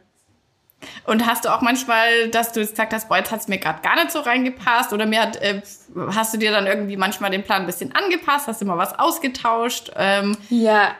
Und 1.04 1.26
hast 1.26 1.44
du 1.44 1.52
auch 1.52 1.60
manchmal, 1.60 2.28
dass 2.28 2.52
du 2.52 2.60
jetzt 2.60 2.70
gesagt 2.70 2.94
hast, 2.94 3.08
boah, 3.08 3.18
jetzt 3.18 3.30
hat 3.32 3.40
es 3.40 3.48
mir 3.48 3.58
gerade 3.58 3.82
gar 3.82 3.96
nicht 3.96 4.12
so 4.12 4.20
reingepasst 4.20 4.92
oder 4.92 5.04
mir 5.04 5.20
hat, 5.20 5.36
äh, 5.42 5.60
hast 6.14 6.32
du 6.32 6.38
dir 6.38 6.52
dann 6.52 6.66
irgendwie 6.66 6.96
manchmal 6.96 7.30
den 7.30 7.42
Plan 7.42 7.62
ein 7.62 7.66
bisschen 7.66 7.94
angepasst, 7.94 8.46
hast 8.46 8.62
du 8.62 8.64
mal 8.64 8.78
was 8.78 8.98
ausgetauscht? 8.98 9.92
Ähm, 9.96 10.36
ja, 10.48 10.92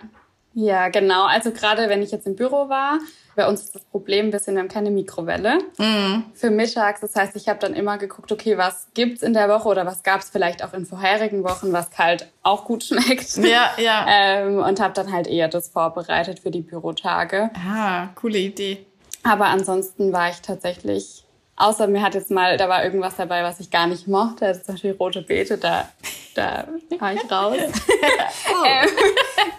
ja, 0.55 0.89
genau. 0.89 1.25
Also 1.27 1.53
gerade 1.53 1.89
wenn 1.89 2.03
ich 2.03 2.11
jetzt 2.11 2.27
im 2.27 2.35
Büro 2.35 2.69
war, 2.69 2.99
bei 3.39 3.47
uns 3.47 3.63
ist 3.63 3.75
das 3.77 3.85
Problem 3.85 4.33
wir 4.33 4.41
haben 4.41 4.69
keine 4.69 4.91
Mikrowelle 4.91 5.61
mm. 5.79 6.33
für 6.35 6.51
mittags. 6.51 7.01
Das 7.01 7.15
heißt, 7.15 7.37
ich 7.37 7.49
habe 7.49 7.61
dann 7.61 7.73
immer 7.73 7.97
geguckt, 7.97 8.33
okay, 8.33 8.59
was 8.59 8.89
gibt's 8.95 9.23
in 9.23 9.33
der 9.33 9.49
Woche 9.49 9.69
oder 9.69 9.87
was 9.87 10.03
gab's 10.03 10.29
vielleicht 10.29 10.65
auch 10.65 10.75
in 10.75 10.85
vorherigen 10.87 11.45
Wochen, 11.45 11.73
was 11.73 11.91
kalt 11.91 12.29
auch 12.43 12.65
gut 12.65 12.83
schmeckt. 12.89 13.37
Ja, 13.37 13.71
ja. 13.79 14.07
ähm, 14.09 14.59
und 14.59 14.81
habe 14.81 14.93
dann 14.93 15.13
halt 15.13 15.29
eher 15.29 15.47
das 15.47 15.69
vorbereitet 15.69 16.41
für 16.41 16.51
die 16.51 16.63
Bürotage. 16.63 17.51
Ah, 17.55 18.09
coole 18.17 18.39
Idee. 18.39 18.85
Aber 19.23 19.47
ansonsten 19.47 20.13
war 20.13 20.31
ich 20.31 20.41
tatsächlich, 20.41 21.25
außer 21.59 21.87
mir 21.89 22.03
hat 22.03 22.15
jetzt 22.15 22.31
mal, 22.31 22.57
da 22.57 22.69
war 22.69 22.85
irgendwas 22.85 23.17
dabei, 23.17 23.43
was 23.43 23.61
ich 23.61 23.71
gar 23.71 23.87
nicht 23.87 24.07
mochte, 24.07 24.47
also 24.47 24.63
zum 24.63 24.75
Beispiel 24.75 24.93
rote 24.93 25.23
Beete, 25.23 25.59
da, 25.59 25.89
da 26.35 26.67
war 26.99 27.13
ich 27.13 27.31
raus. 27.31 27.57
oh. 27.59 28.65
ähm, 28.65 28.89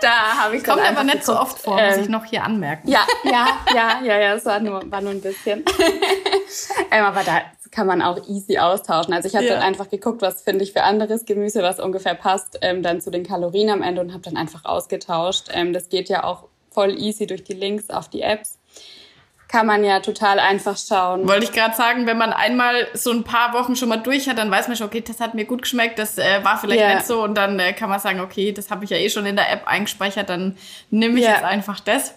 da 0.01 0.43
habe 0.43 0.57
ich 0.57 0.63
Kommt 0.63 0.81
aber 0.81 1.03
nicht 1.03 1.19
geguckt, 1.19 1.25
so 1.25 1.39
oft 1.39 1.59
vor, 1.59 1.81
muss 1.81 1.97
ähm, 1.97 2.03
ich 2.03 2.09
noch 2.09 2.25
hier 2.25 2.43
anmerken. 2.43 2.89
Ja, 2.89 3.05
ja, 3.23 3.47
ja, 3.73 4.01
ja, 4.03 4.19
ja, 4.19 4.33
es 4.35 4.45
war 4.45 4.59
nur, 4.59 4.89
war 4.89 5.01
nur 5.01 5.11
ein 5.11 5.21
bisschen. 5.21 5.63
ähm, 6.91 7.03
aber 7.03 7.23
da 7.23 7.41
kann 7.71 7.85
man 7.85 8.01
auch 8.01 8.27
easy 8.27 8.57
austauschen. 8.57 9.13
Also 9.13 9.27
ich 9.27 9.35
habe 9.35 9.45
ja. 9.45 9.55
dann 9.55 9.63
einfach 9.63 9.89
geguckt, 9.89 10.21
was 10.21 10.41
finde 10.41 10.63
ich 10.63 10.73
für 10.73 10.83
anderes 10.83 11.25
Gemüse, 11.25 11.61
was 11.61 11.79
ungefähr 11.79 12.15
passt, 12.15 12.57
ähm, 12.61 12.81
dann 12.81 13.01
zu 13.01 13.11
den 13.11 13.23
Kalorien 13.23 13.69
am 13.69 13.83
Ende 13.83 14.01
und 14.01 14.11
habe 14.11 14.23
dann 14.23 14.37
einfach 14.37 14.65
ausgetauscht. 14.65 15.49
Ähm, 15.51 15.73
das 15.73 15.89
geht 15.89 16.09
ja 16.09 16.23
auch 16.23 16.45
voll 16.71 16.97
easy 16.97 17.27
durch 17.27 17.43
die 17.43 17.53
Links 17.53 17.89
auf 17.89 18.09
die 18.09 18.21
Apps 18.21 18.58
kann 19.49 19.65
man 19.65 19.83
ja 19.83 19.99
total 19.99 20.39
einfach 20.39 20.77
schauen. 20.77 21.27
Wollte 21.27 21.43
ich 21.43 21.51
gerade 21.51 21.75
sagen, 21.75 22.05
wenn 22.05 22.17
man 22.17 22.31
einmal 22.31 22.87
so 22.93 23.11
ein 23.11 23.23
paar 23.23 23.53
Wochen 23.53 23.75
schon 23.75 23.89
mal 23.89 23.97
durch 23.97 24.29
hat, 24.29 24.37
dann 24.37 24.49
weiß 24.49 24.67
man 24.67 24.77
schon, 24.77 24.87
okay, 24.87 25.01
das 25.01 25.19
hat 25.19 25.33
mir 25.33 25.45
gut 25.45 25.63
geschmeckt, 25.63 25.97
das 25.97 26.19
äh, 26.19 26.43
war 26.43 26.57
vielleicht 26.59 26.81
yeah. 26.81 26.93
nicht 26.95 27.07
so 27.07 27.23
und 27.23 27.35
dann 27.35 27.59
äh, 27.59 27.73
kann 27.73 27.89
man 27.89 27.99
sagen, 27.99 28.21
okay, 28.21 28.51
das 28.51 28.69
habe 28.69 28.85
ich 28.85 28.91
ja 28.91 28.97
eh 28.97 29.09
schon 29.09 29.25
in 29.25 29.35
der 29.35 29.51
App 29.51 29.67
eingespeichert, 29.67 30.29
dann 30.29 30.55
nehme 30.91 31.15
ich 31.15 31.25
yeah. 31.25 31.33
jetzt 31.33 31.43
einfach 31.43 31.79
das. 31.79 32.13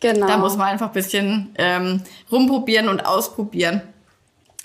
Genau. 0.00 0.26
Da 0.26 0.38
muss 0.38 0.56
man 0.56 0.68
einfach 0.68 0.86
ein 0.88 0.94
bisschen 0.94 1.54
ähm, 1.58 2.02
rumprobieren 2.32 2.88
und 2.88 3.06
ausprobieren. 3.06 3.82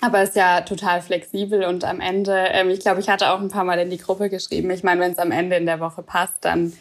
Aber 0.00 0.22
ist 0.22 0.34
ja 0.34 0.62
total 0.62 1.02
flexibel 1.02 1.64
und 1.64 1.84
am 1.84 2.00
Ende, 2.00 2.32
ähm, 2.52 2.70
ich 2.70 2.80
glaube, 2.80 3.00
ich 3.00 3.08
hatte 3.08 3.30
auch 3.30 3.40
ein 3.40 3.50
paar 3.50 3.64
Mal 3.64 3.78
in 3.80 3.90
die 3.90 3.98
Gruppe 3.98 4.30
geschrieben. 4.30 4.70
Ich 4.70 4.82
meine, 4.82 5.00
wenn 5.00 5.12
es 5.12 5.18
am 5.18 5.30
Ende 5.30 5.56
in 5.56 5.66
der 5.66 5.78
Woche 5.78 6.02
passt, 6.02 6.44
dann 6.44 6.72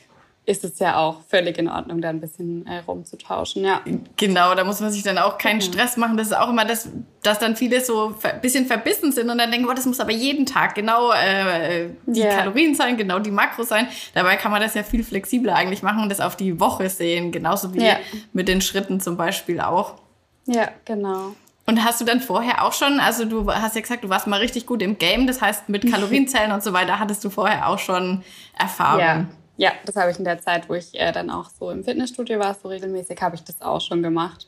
ist 0.48 0.64
es 0.64 0.80
ja 0.80 0.98
auch 0.98 1.22
völlig 1.28 1.58
in 1.58 1.68
Ordnung, 1.68 2.02
da 2.02 2.08
ein 2.10 2.22
bisschen 2.22 2.66
äh, 2.66 2.78
rumzutauschen, 2.80 3.66
ja. 3.66 3.82
Genau, 4.16 4.56
da 4.56 4.64
muss 4.64 4.80
man 4.80 4.92
sich 4.92 5.04
dann 5.04 5.18
auch 5.18 5.38
keinen 5.38 5.58
mhm. 5.58 5.62
Stress 5.62 5.98
machen. 5.98 6.16
Das 6.16 6.28
ist 6.28 6.38
auch 6.38 6.50
immer 6.50 6.64
das, 6.64 6.90
dass 7.22 7.38
dann 7.40 7.58
viele 7.58 7.82
so 7.84 8.16
ein 8.24 8.42
bisschen 8.42 8.66
verbissen 8.66 9.12
sind 9.12 9.30
und 9.30 9.38
dann 9.38 9.52
denken, 9.52 9.68
oh, 9.70 9.74
das 9.74 9.86
muss 9.86 10.00
aber 10.00 10.14
jeden 10.14 10.46
Tag 10.46 10.74
genau 10.74 11.12
äh, 11.12 11.90
die 12.06 12.22
yeah. 12.22 12.34
Kalorien 12.34 12.76
sein, 12.76 12.96
genau 12.96 13.20
die 13.20 13.30
Makros 13.30 13.68
sein. 13.68 13.90
Dabei 14.14 14.38
kann 14.38 14.52
man 14.52 14.62
das 14.62 14.74
ja 14.74 14.84
viel 14.84 15.04
flexibler 15.04 15.54
eigentlich 15.54 15.84
machen 15.84 16.02
und 16.02 16.10
das 16.10 16.22
auf 16.22 16.38
die 16.38 16.62
Woche 16.62 16.90
sehen, 16.90 17.34
genauso 17.34 17.74
wie 17.74 17.84
ja. 17.84 17.98
mit 18.32 18.48
den 18.48 18.62
Schritten 18.62 19.02
zum 19.02 19.18
Beispiel 19.18 19.60
auch. 19.60 19.96
Ja, 20.46 20.70
genau. 20.86 21.36
Und 21.66 21.84
hast 21.84 22.00
du 22.00 22.06
dann 22.06 22.22
vorher 22.22 22.64
auch 22.64 22.72
schon, 22.72 23.02
also 23.02 23.26
du 23.26 23.52
hast 23.52 23.76
ja 23.76 23.82
gesagt, 23.82 24.06
du 24.06 24.08
warst 24.08 24.28
mal 24.28 24.40
richtig 24.40 24.66
gut 24.66 24.82
im 24.82 24.98
Game, 24.98 25.28
das 25.28 25.42
heißt 25.42 25.68
mit 25.68 25.92
Kalorienzellen 25.92 26.54
und 26.54 26.64
so 26.64 26.72
weiter, 26.72 27.00
hattest 27.00 27.26
du 27.26 27.30
vorher 27.30 27.68
auch 27.68 27.80
schon 27.80 28.24
Erfahrung? 28.58 29.02
Ja. 29.02 29.26
Ja, 29.58 29.72
das 29.86 29.96
habe 29.96 30.12
ich 30.12 30.20
in 30.20 30.24
der 30.24 30.40
Zeit, 30.40 30.70
wo 30.70 30.76
ich 30.76 30.98
äh, 31.00 31.12
dann 31.12 31.30
auch 31.30 31.50
so 31.50 31.72
im 31.72 31.84
Fitnessstudio 31.84 32.40
war, 32.40 32.54
so 32.54 32.70
regelmäßig, 32.70 33.22
habe 33.22 33.36
ich 33.36 33.44
das 33.44 33.62
auch 33.62 33.82
schon 33.82 34.04
gemacht. 34.04 34.48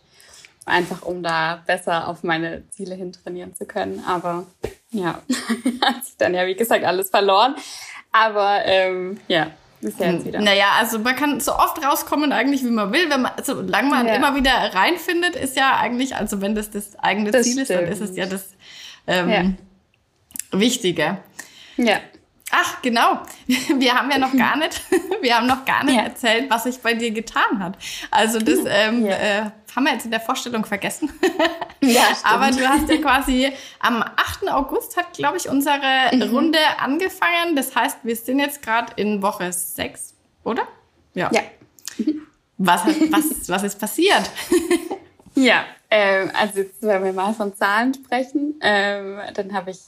Einfach 0.65 1.01
um 1.01 1.23
da 1.23 1.63
besser 1.65 2.07
auf 2.07 2.23
meine 2.23 2.69
Ziele 2.69 2.93
hin 2.93 3.11
trainieren 3.11 3.55
zu 3.55 3.65
können. 3.65 4.03
Aber 4.07 4.45
ja, 4.91 5.21
hat 5.81 6.05
sich 6.05 6.15
dann 6.17 6.35
ja, 6.35 6.45
wie 6.45 6.55
gesagt, 6.55 6.85
alles 6.85 7.09
verloren. 7.09 7.55
Aber 8.11 8.63
ähm, 8.65 9.19
ja, 9.27 9.47
ist 9.81 9.99
ja 9.99 10.11
jetzt 10.11 10.25
wieder. 10.25 10.41
Naja, 10.41 10.73
also 10.77 10.99
man 10.99 11.15
kann 11.15 11.39
so 11.39 11.53
oft 11.53 11.83
rauskommen 11.83 12.31
eigentlich, 12.31 12.63
wie 12.63 12.69
man 12.69 12.91
will. 12.91 13.09
Wenn 13.09 13.21
man, 13.21 13.31
solange 13.43 13.89
man 13.89 14.07
ja. 14.07 14.15
immer 14.15 14.35
wieder 14.35 14.51
reinfindet, 14.51 15.35
ist 15.35 15.55
ja 15.55 15.77
eigentlich, 15.77 16.15
also 16.15 16.41
wenn 16.41 16.53
das 16.53 16.69
das 16.69 16.97
eigene 16.99 17.31
das 17.31 17.45
Ziel 17.45 17.65
stimmt. 17.65 17.69
ist, 17.69 17.75
dann 17.75 17.85
ist 17.85 18.01
es 18.01 18.15
ja 18.15 18.25
das 18.25 18.49
ähm, 19.07 19.29
ja. 19.29 20.59
Wichtige. 20.59 21.17
Ja. 21.77 21.99
Ach, 22.51 22.81
genau. 22.81 23.19
Wir 23.47 23.93
haben 23.93 24.09
ja 24.09 24.17
noch 24.17 24.35
gar 24.35 24.57
nicht, 24.57 24.81
wir 25.21 25.35
haben 25.35 25.47
noch 25.47 25.65
gar 25.65 25.83
nicht 25.83 25.95
ja. 25.95 26.03
erzählt, 26.03 26.49
was 26.49 26.63
sich 26.63 26.79
bei 26.79 26.93
dir 26.93 27.11
getan 27.11 27.59
hat. 27.59 27.77
Also 28.11 28.39
das 28.39 28.59
ähm, 28.65 29.05
ja. 29.05 29.15
äh, 29.15 29.41
haben 29.75 29.85
wir 29.85 29.93
jetzt 29.93 30.05
in 30.05 30.11
der 30.11 30.19
Vorstellung 30.19 30.65
vergessen. 30.65 31.11
Ja, 31.81 32.01
stimmt. 32.01 32.25
Aber 32.25 32.51
du 32.51 32.67
hast 32.67 32.89
ja 32.89 32.97
quasi 32.97 33.53
am 33.79 34.01
8. 34.01 34.49
August 34.49 34.97
hat, 34.97 35.13
glaube 35.13 35.37
ich, 35.37 35.47
unsere 35.47 35.79
mhm. 36.11 36.23
Runde 36.23 36.59
angefangen. 36.79 37.55
Das 37.55 37.75
heißt, 37.75 37.99
wir 38.03 38.15
sind 38.15 38.39
jetzt 38.39 38.61
gerade 38.61 38.93
in 38.95 39.21
Woche 39.21 39.53
6, 39.53 40.15
oder? 40.43 40.67
Ja. 41.13 41.29
ja. 41.31 41.41
Was, 42.57 42.85
was, 42.85 43.47
was 43.47 43.63
ist 43.63 43.79
passiert? 43.79 44.29
ja, 45.35 45.65
ähm, 45.89 46.31
also 46.33 46.59
jetzt, 46.59 46.81
wenn 46.81 47.03
wir 47.03 47.13
mal 47.13 47.33
von 47.33 47.55
Zahlen 47.55 47.93
sprechen, 47.93 48.59
ähm, 48.61 49.19
dann 49.33 49.53
habe 49.53 49.71
ich 49.71 49.79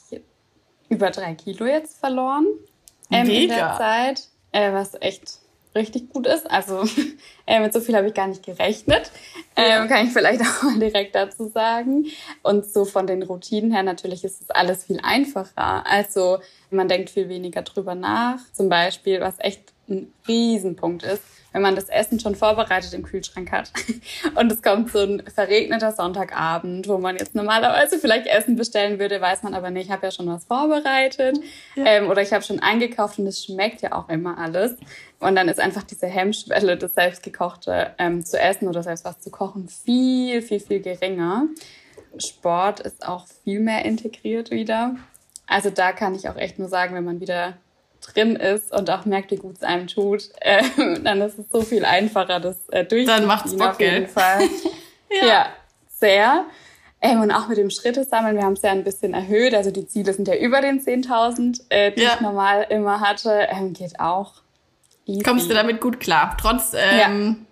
über 0.92 1.10
drei 1.10 1.34
Kilo 1.36 1.66
jetzt 1.66 1.98
verloren 1.98 2.46
ähm, 3.10 3.28
in 3.30 3.48
der 3.48 3.76
Zeit, 3.78 4.28
äh, 4.52 4.74
was 4.74 4.94
echt 5.00 5.40
richtig 5.74 6.10
gut 6.10 6.28
ist. 6.28 6.52
Also 6.52 6.84
äh, 7.48 7.62
mit 7.62 7.72
so 7.72 7.80
viel 7.80 7.96
habe 7.96 8.08
ich 8.08 8.14
gar 8.14 8.28
nicht 8.28 8.44
gerechnet, 8.44 9.10
ähm, 9.56 9.88
kann 9.88 10.06
ich 10.06 10.12
vielleicht 10.14 10.42
auch 10.42 10.64
mal 10.64 10.80
direkt 10.80 11.16
dazu 11.16 11.48
sagen. 11.48 12.08
Und 12.44 12.66
so 12.66 12.84
von 12.84 13.08
den 13.08 13.24
Routinen 13.24 13.72
her 13.72 13.84
natürlich 13.84 14.26
ist 14.26 14.42
es 14.42 14.50
alles 14.50 14.84
viel 14.84 15.00
einfacher. 15.02 15.86
Also 15.88 16.40
man 16.70 16.90
denkt 16.90 17.10
viel 17.10 17.30
weniger 17.30 17.62
drüber 17.62 17.96
nach. 17.96 18.40
Zum 18.52 18.68
Beispiel, 18.68 19.22
was 19.22 19.36
echt 19.40 19.72
ein 19.90 20.14
Riesenpunkt 20.28 21.04
ist, 21.04 21.24
wenn 21.52 21.62
man 21.62 21.76
das 21.76 21.90
Essen 21.90 22.20
schon 22.20 22.36
vorbereitet 22.36 22.94
im 22.94 23.04
Kühlschrank 23.04 23.52
hat 23.52 23.72
und 24.36 24.52
es 24.52 24.62
kommt 24.62 24.92
so 24.92 25.00
ein 25.00 25.24
verregneter 25.34 25.92
Sonntagabend, 25.92 26.88
wo 26.88 26.98
man 26.98 27.18
jetzt 27.18 27.36
normalerweise 27.36 27.98
vielleicht 28.00 28.28
Essen 28.28 28.56
bestellen 28.56 29.00
würde, 29.00 29.20
weiß 29.20 29.44
man 29.44 29.54
aber 29.54 29.70
nicht, 29.70 29.86
ich 29.86 29.92
habe 29.92 30.08
ja 30.08 30.12
schon 30.12 30.28
was 30.28 30.46
vorbereitet 30.46 31.40
ja. 31.76 31.86
ähm, 31.86 32.10
oder 32.10 32.22
ich 32.22 32.32
habe 32.34 32.44
schon 32.44 32.60
eingekauft 32.60 33.20
und 33.20 33.28
es 33.28 33.44
schmeckt 33.44 33.82
ja 33.82 33.94
auch 33.94 34.10
immer 34.10 34.38
alles. 34.38 34.76
Und 35.20 35.36
dann 35.36 35.48
ist 35.50 35.60
einfach 35.60 35.84
diese 35.84 36.08
Hemmschwelle, 36.08 36.78
das 36.78 36.96
selbstgekochte 36.96 37.94
ähm, 38.00 38.26
zu 38.26 38.40
essen 38.40 38.68
oder 38.68 38.82
selbst 38.82 39.06
was 39.06 39.20
zu 39.20 39.30
kochen, 39.30 39.68
viel, 39.68 40.42
viel, 40.42 40.60
viel 40.60 40.80
geringer. 40.82 41.46
Sport 42.18 42.80
ist 42.80 43.08
auch 43.08 43.26
viel 43.44 43.60
mehr 43.60 43.86
integriert 43.86 44.52
wieder. 44.52 44.96
Also 45.48 45.70
da 45.70 45.92
kann 45.92 46.16
ich 46.16 46.30
auch 46.30 46.38
echt 46.38 46.60
nur 46.60 46.70
sagen, 46.70 46.96
wenn 46.96 47.04
man 47.04 47.20
wieder 47.20 47.58
drin 48.02 48.36
ist 48.36 48.74
und 48.74 48.90
auch 48.90 49.06
merkt, 49.06 49.32
wie 49.32 49.38
gut 49.38 49.58
es 49.58 49.64
einem 49.64 49.88
tut, 49.88 50.30
äh, 50.40 50.64
dann 51.04 51.22
ist 51.22 51.40
es 51.40 51.46
so 51.52 51.62
viel 51.62 51.86
einfacher, 51.86 52.40
das 52.40 52.58
äh, 52.70 52.84
durchzuziehen. 52.84 53.08
Dann 53.08 53.26
macht's 53.26 53.56
Bock, 53.56 53.70
auf 53.70 53.80
jeden 53.80 54.08
Fall. 54.08 54.42
ja. 55.10 55.28
ja. 55.28 55.46
sehr. 55.90 56.46
Ähm, 57.04 57.22
und 57.22 57.32
auch 57.32 57.48
mit 57.48 57.58
dem 57.58 57.72
Schritte 57.72 58.04
sammeln, 58.04 58.36
wir 58.36 58.44
haben 58.44 58.54
es 58.54 58.62
ja 58.62 58.72
ein 58.72 58.84
bisschen 58.84 59.14
erhöht. 59.14 59.56
Also 59.56 59.72
die 59.72 59.88
Ziele 59.88 60.14
sind 60.14 60.28
ja 60.28 60.36
über 60.36 60.62
den 60.62 60.82
10.000, 60.82 61.62
äh, 61.70 61.92
die 61.92 62.02
ja. 62.02 62.14
ich 62.16 62.22
normal 62.22 62.68
immer 62.70 63.00
hatte. 63.00 63.48
Ähm, 63.50 63.74
geht 63.74 64.00
auch. 64.00 64.34
Easy. 65.06 65.24
Kommst 65.24 65.50
du 65.50 65.54
damit 65.56 65.82
gut 65.82 66.00
klar? 66.00 66.38
Trotz 66.40 66.74
ähm, 66.76 67.48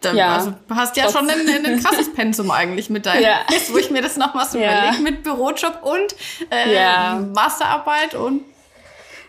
Da, 0.00 0.12
ja. 0.12 0.34
Also 0.34 0.54
du 0.66 0.74
hast 0.74 0.96
ja 0.96 1.08
schon 1.08 1.30
ein, 1.30 1.64
ein 1.64 1.80
krasses 1.80 2.12
Pensum 2.12 2.50
eigentlich 2.50 2.90
mit 2.90 3.06
deinem, 3.06 3.22
ja. 3.22 3.40
wo 3.70 3.78
ich 3.78 3.90
mir 3.92 4.02
das 4.02 4.16
nochmal 4.16 4.46
so 4.46 4.58
ja. 4.58 4.88
überlege, 4.88 5.02
mit 5.02 5.22
Bürojob 5.22 5.78
und 5.82 6.16
äh, 6.50 6.74
ja. 6.74 7.24
Masterarbeit 7.32 8.16
und 8.16 8.42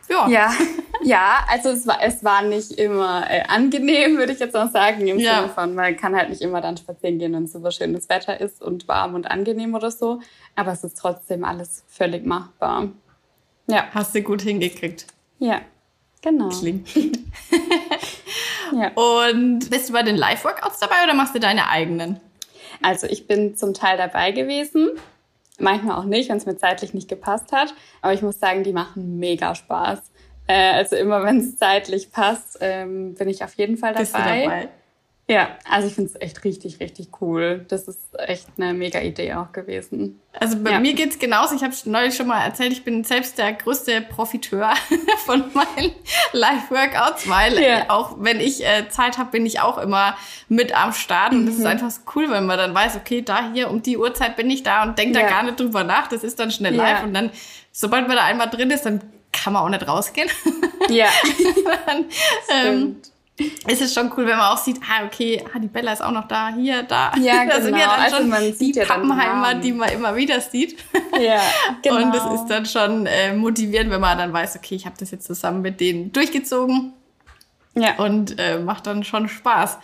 ja. 0.09 0.27
ja. 0.27 0.53
Ja, 1.03 1.45
also 1.49 1.69
es 1.69 1.85
war, 1.85 2.01
es 2.01 2.23
war 2.23 2.43
nicht 2.43 2.71
immer 2.71 3.29
äh, 3.29 3.43
angenehm, 3.47 4.17
würde 4.17 4.31
ich 4.31 4.39
jetzt 4.39 4.55
auch 4.55 4.69
sagen, 4.69 5.05
im 5.05 5.19
ja. 5.19 5.41
Sinne 5.41 5.49
von, 5.49 5.75
man 5.75 5.97
kann 5.97 6.15
halt 6.15 6.29
nicht 6.29 6.41
immer 6.41 6.61
dann 6.61 6.77
spazieren 6.77 7.19
gehen, 7.19 7.33
wenn 7.33 7.47
super 7.47 7.71
schönes 7.71 8.07
Wetter 8.09 8.39
ist 8.39 8.61
und 8.61 8.87
warm 8.87 9.13
und 9.15 9.29
angenehm 9.29 9.75
oder 9.75 9.91
so. 9.91 10.21
Aber 10.55 10.71
es 10.71 10.83
ist 10.83 10.97
trotzdem 10.97 11.43
alles 11.43 11.83
völlig 11.87 12.25
machbar. 12.25 12.89
Ja. 13.67 13.87
Hast 13.93 14.15
du 14.15 14.21
gut 14.21 14.41
hingekriegt. 14.41 15.07
Ja, 15.39 15.61
genau. 16.21 16.49
Klingt 16.49 16.89
ja. 18.71 18.91
Und 18.95 19.69
bist 19.69 19.89
du 19.89 19.93
bei 19.93 20.03
den 20.03 20.15
Live-Workouts 20.15 20.79
dabei 20.79 21.03
oder 21.03 21.13
machst 21.13 21.35
du 21.35 21.39
deine 21.39 21.67
eigenen? 21.69 22.19
Also 22.81 23.07
ich 23.07 23.27
bin 23.27 23.55
zum 23.55 23.73
Teil 23.73 23.97
dabei 23.97 24.31
gewesen 24.31 24.91
manchmal 25.59 25.97
auch 25.97 26.05
nicht, 26.05 26.29
wenn 26.29 26.37
es 26.37 26.45
mir 26.45 26.57
zeitlich 26.57 26.93
nicht 26.93 27.07
gepasst 27.07 27.51
hat. 27.51 27.73
Aber 28.01 28.13
ich 28.13 28.21
muss 28.21 28.39
sagen, 28.39 28.63
die 28.63 28.73
machen 28.73 29.19
mega 29.19 29.55
Spaß. 29.55 30.11
Äh, 30.47 30.73
also 30.73 30.95
immer, 30.95 31.23
wenn 31.23 31.37
es 31.37 31.57
zeitlich 31.57 32.11
passt, 32.11 32.57
ähm, 32.61 33.15
bin 33.15 33.29
ich 33.29 33.43
auf 33.43 33.53
jeden 33.55 33.77
Fall 33.77 33.93
dabei. 33.93 34.01
Bist 34.01 34.13
du 34.15 34.19
dabei? 34.19 34.69
Ja, 35.29 35.57
also 35.69 35.87
ich 35.87 35.93
finde 35.93 36.11
es 36.13 36.21
echt 36.21 36.43
richtig, 36.43 36.81
richtig 36.81 37.07
cool. 37.21 37.65
Das 37.69 37.87
ist 37.87 37.99
echt 38.19 38.47
eine 38.57 38.73
mega 38.73 38.99
Idee 38.99 39.33
auch 39.35 39.53
gewesen. 39.53 40.19
Also 40.37 40.57
bei 40.61 40.71
ja. 40.71 40.79
mir 40.81 40.93
geht's 40.93 41.17
genauso. 41.17 41.55
Ich 41.55 41.63
habe 41.63 41.73
neulich 41.85 42.13
schon 42.13 42.27
mal 42.27 42.43
erzählt, 42.43 42.73
ich 42.73 42.83
bin 42.83 43.05
selbst 43.05 43.37
der 43.37 43.53
größte 43.53 44.01
Profiteur 44.01 44.73
von 45.25 45.45
meinen 45.53 45.93
Live-Workouts, 46.33 47.29
weil 47.29 47.57
ja. 47.57 47.89
auch 47.89 48.17
wenn 48.19 48.41
ich 48.41 48.65
äh, 48.65 48.89
Zeit 48.89 49.17
habe, 49.17 49.31
bin 49.31 49.45
ich 49.45 49.61
auch 49.61 49.77
immer 49.77 50.17
mit 50.49 50.75
am 50.75 50.91
Start. 50.91 51.31
Und 51.31 51.45
das 51.45 51.55
ist 51.55 51.61
mhm. 51.61 51.67
einfach 51.67 51.91
so 51.91 52.01
cool, 52.15 52.29
wenn 52.29 52.45
man 52.45 52.57
dann 52.57 52.75
weiß, 52.75 52.97
okay, 52.97 53.21
da 53.21 53.49
hier 53.53 53.69
um 53.69 53.81
die 53.81 53.97
Uhrzeit 53.97 54.35
bin 54.35 54.49
ich 54.49 54.63
da 54.63 54.83
und 54.83 54.97
denkt 54.97 55.15
ja. 55.15 55.21
da 55.21 55.29
gar 55.29 55.43
nicht 55.43 55.57
drüber 55.57 55.85
nach. 55.85 56.09
Das 56.09 56.25
ist 56.25 56.37
dann 56.37 56.51
schnell 56.51 56.75
live. 56.75 57.01
Und 57.03 57.13
dann, 57.13 57.31
sobald 57.71 58.09
man 58.09 58.17
da 58.17 58.25
einmal 58.25 58.49
drin 58.49 58.71
ist, 58.71 58.85
dann 58.85 58.99
kann 59.31 59.53
man 59.53 59.63
auch 59.63 59.69
nicht 59.69 59.87
rausgehen. 59.87 60.29
Ja. 60.89 61.07
dann, 61.85 62.05
ähm, 62.49 62.97
ist 63.37 63.81
es 63.81 63.93
schon 63.93 64.11
cool, 64.15 64.27
wenn 64.27 64.37
man 64.37 64.51
auch 64.51 64.57
sieht, 64.57 64.79
ah, 64.87 65.05
okay, 65.05 65.43
ah, 65.53 65.59
die 65.59 65.67
Bella 65.67 65.93
ist 65.93 66.03
auch 66.03 66.11
noch 66.11 66.27
da, 66.27 66.49
hier, 66.53 66.83
da. 66.83 67.11
Ja, 67.19 67.43
genau. 67.43 67.53
Da 67.55 67.61
sind 67.61 67.77
ja 67.77 67.87
dann 67.87 67.99
also 67.99 68.17
schon 68.17 68.33
also 68.33 68.59
die 68.59 68.71
ja 68.71 68.85
Pappenheimer, 68.85 69.55
die 69.55 69.71
man 69.71 69.89
immer 69.89 70.15
wieder 70.15 70.39
sieht. 70.39 70.77
Ja, 71.19 71.41
genau. 71.81 71.95
Und 72.03 72.15
es 72.15 72.41
ist 72.41 72.47
dann 72.47 72.65
schon 72.65 73.05
äh, 73.07 73.33
motivierend, 73.33 73.89
wenn 73.89 74.01
man 74.01 74.17
dann 74.17 74.31
weiß, 74.31 74.55
okay, 74.57 74.75
ich 74.75 74.85
habe 74.85 74.95
das 74.99 75.11
jetzt 75.11 75.25
zusammen 75.25 75.61
mit 75.61 75.79
denen 75.79 76.11
durchgezogen. 76.11 76.93
Ja. 77.75 77.95
Und 77.97 78.39
äh, 78.39 78.59
macht 78.59 78.85
dann 78.85 79.03
schon 79.03 79.27
Spaß. 79.27 79.79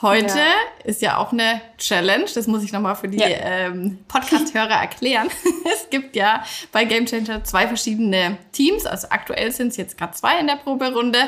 Heute 0.00 0.38
ja. 0.38 0.54
ist 0.84 1.02
ja 1.02 1.16
auch 1.16 1.32
eine 1.32 1.60
Challenge, 1.76 2.26
das 2.32 2.46
muss 2.46 2.62
ich 2.62 2.70
nochmal 2.72 2.94
für 2.94 3.08
die 3.08 3.18
ja. 3.18 3.26
ähm, 3.26 3.98
Podcast-Hörer 4.06 4.68
erklären. 4.80 5.28
es 5.72 5.90
gibt 5.90 6.14
ja 6.14 6.44
bei 6.70 6.84
Game 6.84 7.06
Changer 7.06 7.42
zwei 7.42 7.66
verschiedene 7.66 8.38
Teams, 8.52 8.86
also 8.86 9.08
aktuell 9.10 9.50
sind 9.50 9.68
es 9.68 9.76
jetzt 9.76 9.98
gerade 9.98 10.12
zwei 10.12 10.38
in 10.38 10.46
der 10.46 10.54
Proberunde 10.54 11.18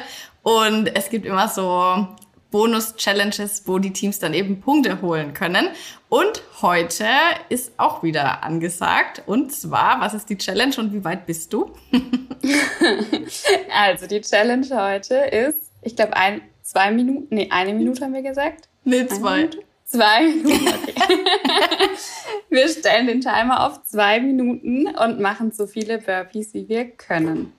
und 0.42 0.86
es 0.94 1.10
gibt 1.10 1.26
immer 1.26 1.48
so 1.48 2.06
Bonus-Challenges, 2.52 3.64
wo 3.66 3.80
die 3.80 3.92
Teams 3.92 4.20
dann 4.20 4.34
eben 4.34 4.60
Punkte 4.60 5.02
holen 5.02 5.34
können. 5.34 5.68
Und 6.08 6.42
heute 6.62 7.06
ist 7.48 7.72
auch 7.76 8.02
wieder 8.02 8.42
angesagt. 8.42 9.22
Und 9.26 9.52
zwar, 9.52 10.00
was 10.00 10.14
ist 10.14 10.28
die 10.28 10.36
Challenge 10.36 10.74
und 10.78 10.92
wie 10.92 11.04
weit 11.04 11.26
bist 11.26 11.52
du? 11.52 11.72
also 13.72 14.06
die 14.06 14.20
Challenge 14.20 14.66
heute 14.70 15.14
ist, 15.14 15.70
ich 15.82 15.94
glaube, 15.94 16.16
ein, 16.16 16.42
zwei 16.70 16.92
Minuten, 16.92 17.34
nee, 17.34 17.48
eine 17.50 17.74
Minute 17.74 18.04
haben 18.04 18.14
wir 18.14 18.22
gesagt. 18.22 18.68
Nee, 18.84 19.06
zwei. 19.06 19.50
Zwei 19.84 20.22
Minuten, 20.22 20.68
okay. 20.68 20.94
wir 22.48 22.68
stellen 22.68 23.08
den 23.08 23.20
Timer 23.20 23.66
auf 23.66 23.82
zwei 23.82 24.20
Minuten 24.20 24.86
und 24.86 25.18
machen 25.18 25.50
so 25.50 25.66
viele 25.66 25.98
Burpees, 25.98 26.54
wie 26.54 26.68
wir 26.68 26.84
können. 26.84 27.52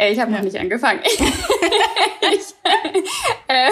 Äh, 0.00 0.12
ich 0.12 0.18
habe 0.18 0.32
ja. 0.32 0.38
noch 0.38 0.44
nicht 0.44 0.58
angefangen. 0.58 1.00
ich 1.04 1.20
äh, 3.48 3.70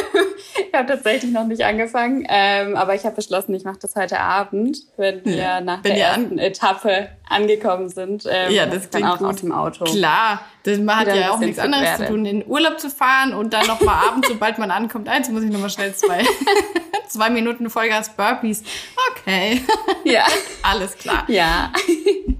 ich 0.68 0.74
habe 0.74 0.86
tatsächlich 0.86 1.32
noch 1.32 1.46
nicht 1.46 1.64
angefangen, 1.64 2.26
ähm, 2.28 2.76
aber 2.76 2.94
ich 2.94 3.04
habe 3.04 3.16
beschlossen, 3.16 3.54
ich 3.54 3.64
mache 3.64 3.78
das 3.80 3.96
heute 3.96 4.20
Abend, 4.20 4.78
wenn 4.98 5.24
wir 5.24 5.36
ja. 5.36 5.60
nach 5.62 5.82
wenn 5.82 5.94
der 5.94 6.06
ersten 6.06 6.38
Etappe 6.38 7.08
angekommen 7.28 7.88
sind. 7.88 8.24
Ähm, 8.30 8.52
ja, 8.52 8.66
das 8.66 8.90
klingt 8.90 9.08
auch 9.08 9.18
gut. 9.18 9.28
aus 9.28 9.36
dem 9.36 9.52
Auto. 9.52 9.84
Klar, 9.84 10.42
das, 10.64 10.78
man 10.78 10.96
hat 10.96 11.16
ja 11.16 11.30
auch 11.30 11.38
nichts 11.38 11.58
anderes 11.58 11.84
werde. 11.84 12.04
zu 12.04 12.10
tun, 12.10 12.26
in 12.26 12.40
den 12.40 12.48
Urlaub 12.48 12.78
zu 12.78 12.90
fahren 12.90 13.32
und 13.32 13.54
dann 13.54 13.66
noch 13.66 13.80
mal 13.80 14.08
abends, 14.08 14.28
sobald 14.28 14.58
man 14.58 14.70
ankommt, 14.70 15.08
eins 15.08 15.30
muss 15.30 15.42
ich 15.42 15.50
noch 15.50 15.60
mal 15.60 15.70
schnell 15.70 15.94
zwei, 15.94 16.22
zwei 17.08 17.30
Minuten 17.30 17.70
Vollgas 17.70 18.10
Burpees. 18.10 18.64
Okay. 19.12 19.62
Ja. 20.04 20.26
Alles 20.62 20.94
klar. 20.98 21.24
Ja. 21.28 21.72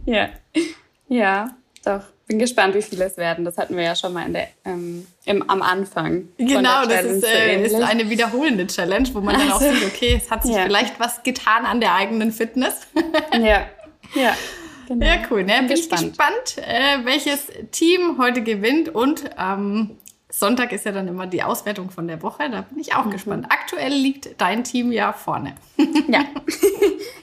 ja. 0.04 0.28
Ja, 1.08 1.48
doch 1.84 2.02
bin 2.28 2.38
gespannt, 2.38 2.74
wie 2.74 2.82
viele 2.82 3.06
es 3.06 3.16
werden. 3.16 3.44
Das 3.44 3.56
hatten 3.56 3.76
wir 3.76 3.82
ja 3.82 3.96
schon 3.96 4.12
mal 4.12 4.26
in 4.26 4.34
der, 4.34 4.48
ähm, 4.64 5.06
im, 5.24 5.48
am 5.48 5.62
Anfang. 5.62 6.28
Genau, 6.36 6.84
das 6.84 7.04
ist, 7.04 7.24
äh, 7.24 7.64
ist, 7.64 7.74
eine 7.74 8.08
wiederholende 8.10 8.66
Challenge, 8.66 9.08
wo 9.14 9.20
man 9.20 9.34
also, 9.34 9.46
dann 9.46 9.56
auch 9.56 9.60
also, 9.60 9.74
sieht, 9.74 9.86
okay, 9.86 10.20
es 10.22 10.30
hat 10.30 10.42
sich 10.44 10.54
ja. 10.54 10.64
vielleicht 10.64 11.00
was 11.00 11.22
getan 11.22 11.64
an 11.64 11.80
der 11.80 11.94
eigenen 11.94 12.30
Fitness. 12.30 12.86
ja, 13.32 13.66
ja. 14.14 14.36
Genau. 14.86 15.04
Ja, 15.04 15.16
cool. 15.30 15.44
Ne? 15.44 15.54
Bin, 15.58 15.68
bin 15.68 15.76
gespannt, 15.76 16.16
gespannt 16.16 16.56
äh, 16.58 17.04
welches 17.04 17.48
Team 17.72 18.16
heute 18.18 18.42
gewinnt 18.42 18.88
und 18.88 19.24
ähm, 19.38 19.98
Sonntag 20.38 20.70
ist 20.70 20.84
ja 20.84 20.92
dann 20.92 21.08
immer 21.08 21.26
die 21.26 21.42
Auswertung 21.42 21.90
von 21.90 22.06
der 22.06 22.22
Woche. 22.22 22.48
Da 22.48 22.60
bin 22.60 22.78
ich 22.78 22.94
auch 22.94 23.06
mhm. 23.06 23.10
gespannt. 23.10 23.46
Aktuell 23.48 23.92
liegt 23.92 24.40
dein 24.40 24.62
Team 24.62 24.92
ja 24.92 25.12
vorne. 25.12 25.54
Ja. 26.08 26.24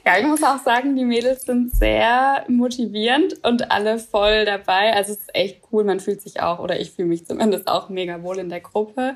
ja, 0.06 0.20
ich 0.20 0.28
muss 0.28 0.44
auch 0.44 0.60
sagen, 0.60 0.96
die 0.96 1.06
Mädels 1.06 1.44
sind 1.44 1.74
sehr 1.74 2.44
motivierend 2.48 3.44
und 3.44 3.72
alle 3.72 3.98
voll 3.98 4.46
dabei. 4.46 4.94
Also 4.94 5.14
es 5.14 5.20
ist 5.20 5.34
echt 5.34 5.62
cool. 5.72 5.86
Man 5.86 6.02
fühlt 6.02 6.22
sich 6.22 6.42
auch, 6.42 6.60
oder 6.60 6.80
ich 6.80 6.92
fühle 6.92 7.08
mich 7.08 7.26
zumindest 7.26 7.68
auch 7.68 7.90
mega 7.90 8.22
wohl 8.22 8.38
in 8.38 8.50
der 8.50 8.60
Gruppe. 8.60 9.16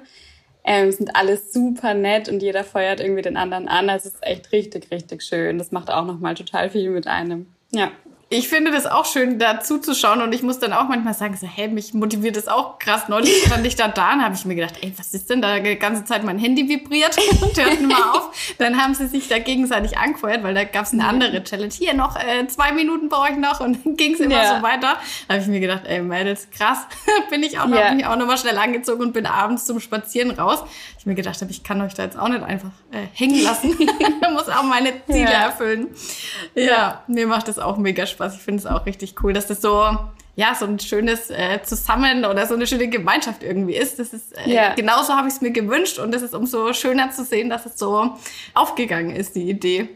Ähm, 0.64 0.92
sind 0.92 1.16
alles 1.16 1.52
super 1.54 1.94
nett 1.94 2.30
und 2.30 2.42
jeder 2.42 2.64
feuert 2.64 3.02
irgendwie 3.02 3.22
den 3.22 3.38
anderen 3.38 3.68
an. 3.68 3.90
Also 3.90 4.08
es 4.08 4.16
ist 4.16 4.24
echt 4.24 4.52
richtig, 4.54 4.90
richtig 4.92 5.22
schön. 5.22 5.58
Das 5.58 5.72
macht 5.72 5.92
auch 5.92 6.06
nochmal 6.06 6.36
total 6.36 6.70
viel 6.70 6.90
mit 6.90 7.06
einem. 7.06 7.48
Ja 7.72 7.92
ich 8.32 8.48
finde 8.48 8.70
das 8.70 8.86
auch 8.86 9.06
schön, 9.06 9.40
da 9.40 9.60
zuzuschauen 9.60 10.22
und 10.22 10.34
ich 10.34 10.44
muss 10.44 10.60
dann 10.60 10.72
auch 10.72 10.88
manchmal 10.88 11.16
sagen, 11.16 11.36
so, 11.36 11.48
hey, 11.48 11.68
mich 11.68 11.96
motiviert 11.96 12.36
das 12.36 12.48
auch 12.48 12.78
krass. 12.78 13.10
Neulich 13.10 13.44
stand 13.46 13.66
ich 13.66 13.76
da 13.76 13.88
da 13.88 14.14
und 14.14 14.24
habe 14.24 14.36
ich 14.36 14.46
mir 14.46 14.54
gedacht, 14.54 14.76
ey, 14.82 14.94
was 14.98 15.16
ist 15.16 15.32
denn 15.32 15.42
da 15.42 15.60
die 15.60 15.76
ganze 15.78 16.06
Zeit 16.06 16.24
mein 16.24 16.38
Handy 16.38 16.70
vibriert 16.70 17.18
und 17.42 17.58
hört 17.64 17.82
mal 17.82 18.12
auf. 18.14 18.56
Dann 18.60 18.80
haben 18.80 18.94
sie 18.94 19.08
sich 19.08 19.28
da 19.30 19.40
gegenseitig 19.40 19.98
angefeuert, 19.98 20.44
weil 20.44 20.54
da 20.54 20.64
gab 20.64 20.86
es 20.86 20.94
eine 20.94 21.08
andere 21.08 21.44
Challenge. 21.44 21.74
Hier 21.74 21.96
noch 21.96 22.16
äh, 22.18 22.46
zwei 22.48 22.72
Minuten 22.72 23.10
brauche 23.10 23.32
ich 23.32 23.38
noch 23.38 23.62
und 23.62 23.84
dann 23.84 23.98
ging 23.98 24.14
es 24.14 24.20
immer 24.20 24.36
ja. 24.36 24.58
so 24.58 24.64
weiter. 24.64 24.98
Da 25.28 25.34
habe 25.34 25.42
ich 25.42 25.48
mir 25.48 25.60
gedacht, 25.60 25.82
ey, 25.86 26.00
Mädels, 26.00 26.50
krass. 26.52 26.86
bin 27.32 27.42
ich 27.42 27.58
auch 27.58 27.66
noch, 27.66 27.80
ja. 27.80 27.90
bin 27.90 28.00
ich 28.00 28.06
auch 28.06 28.16
noch 28.16 28.28
mal 28.28 28.38
schnell 28.38 28.60
angezogen 28.60 29.02
und 29.02 29.14
bin 29.14 29.26
abends 29.26 29.66
zum 29.66 29.80
Spazieren 29.80 30.30
raus. 30.30 30.64
Ich 31.00 31.08
mir 31.08 31.16
gedacht 31.16 31.42
habe, 31.42 31.50
ich 31.50 31.64
kann 31.64 31.82
euch 31.82 31.96
da 31.96 32.04
jetzt 32.04 32.20
auch 32.20 32.28
nicht 32.28 32.44
einfach 32.44 32.72
äh, 32.92 33.08
hängen 33.14 33.42
lassen. 33.42 33.76
ich 33.80 34.30
muss 34.32 34.50
auch 34.50 34.64
meine 34.64 34.92
Ziele 35.08 35.32
ja. 35.32 35.46
erfüllen. 35.46 35.88
Ja, 36.54 37.04
mir 37.08 37.26
macht 37.26 37.48
das 37.48 37.58
auch 37.58 37.78
mega 37.78 38.06
Spaß. 38.06 38.19
Spaß. 38.20 38.36
Ich 38.36 38.42
finde 38.42 38.60
es 38.60 38.66
auch 38.66 38.86
richtig 38.86 39.16
cool, 39.24 39.32
dass 39.32 39.48
das 39.48 39.62
so, 39.62 39.98
ja, 40.36 40.54
so 40.54 40.66
ein 40.66 40.78
schönes 40.80 41.30
äh, 41.30 41.62
Zusammen 41.64 42.26
oder 42.26 42.46
so 42.46 42.54
eine 42.54 42.68
schöne 42.68 42.90
Gemeinschaft 42.90 43.44
irgendwie 43.44 43.76
ist. 43.76 43.98
Das 43.98 44.14
ist 44.14 44.38
äh, 44.46 44.50
ja. 44.54 44.74
genauso 44.76 45.14
habe 45.14 45.30
ich 45.30 45.36
es 45.36 45.42
mir 45.42 45.52
gewünscht 45.52 46.00
und 46.00 46.14
es 46.14 46.22
ist 46.22 46.36
umso 46.36 46.74
schöner 46.74 47.12
zu 47.12 47.24
sehen, 47.24 47.50
dass 47.50 47.66
es 47.66 47.80
so 47.80 48.18
aufgegangen 48.54 49.16
ist, 49.16 49.36
die 49.36 49.50
Idee. 49.50 49.90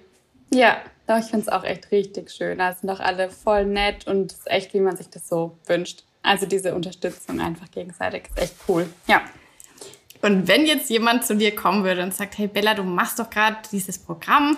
Ja, 0.54 0.78
doch, 1.08 1.18
ich 1.18 1.26
finde 1.26 1.42
es 1.42 1.50
auch 1.50 1.66
echt 1.66 1.92
richtig 1.92 2.32
schön. 2.32 2.60
Da 2.60 2.72
sind 2.72 2.90
doch 2.90 3.02
alle 3.02 3.30
voll 3.30 3.66
nett 3.66 4.08
und 4.08 4.32
es 4.32 4.40
ist 4.40 4.52
echt, 4.52 4.74
wie 4.74 4.80
man 4.80 4.96
sich 4.96 5.10
das 5.10 5.28
so 5.28 5.58
wünscht. 5.66 6.04
Also 6.22 6.46
diese 6.46 6.74
Unterstützung 6.74 7.42
einfach 7.42 7.70
gegenseitig 7.72 8.24
ist 8.30 8.42
echt 8.42 8.56
cool. 8.70 8.88
Ja. 9.08 9.22
Und 10.24 10.48
wenn 10.48 10.66
jetzt 10.66 10.90
jemand 10.90 11.26
zu 11.26 11.36
dir 11.36 11.54
kommen 11.54 11.84
würde 11.84 12.02
und 12.02 12.14
sagt, 12.14 12.38
hey 12.38 12.48
Bella, 12.48 12.76
du 12.76 12.84
machst 12.84 13.20
doch 13.20 13.30
gerade 13.30 13.58
dieses 13.72 14.00
Programm, 14.00 14.58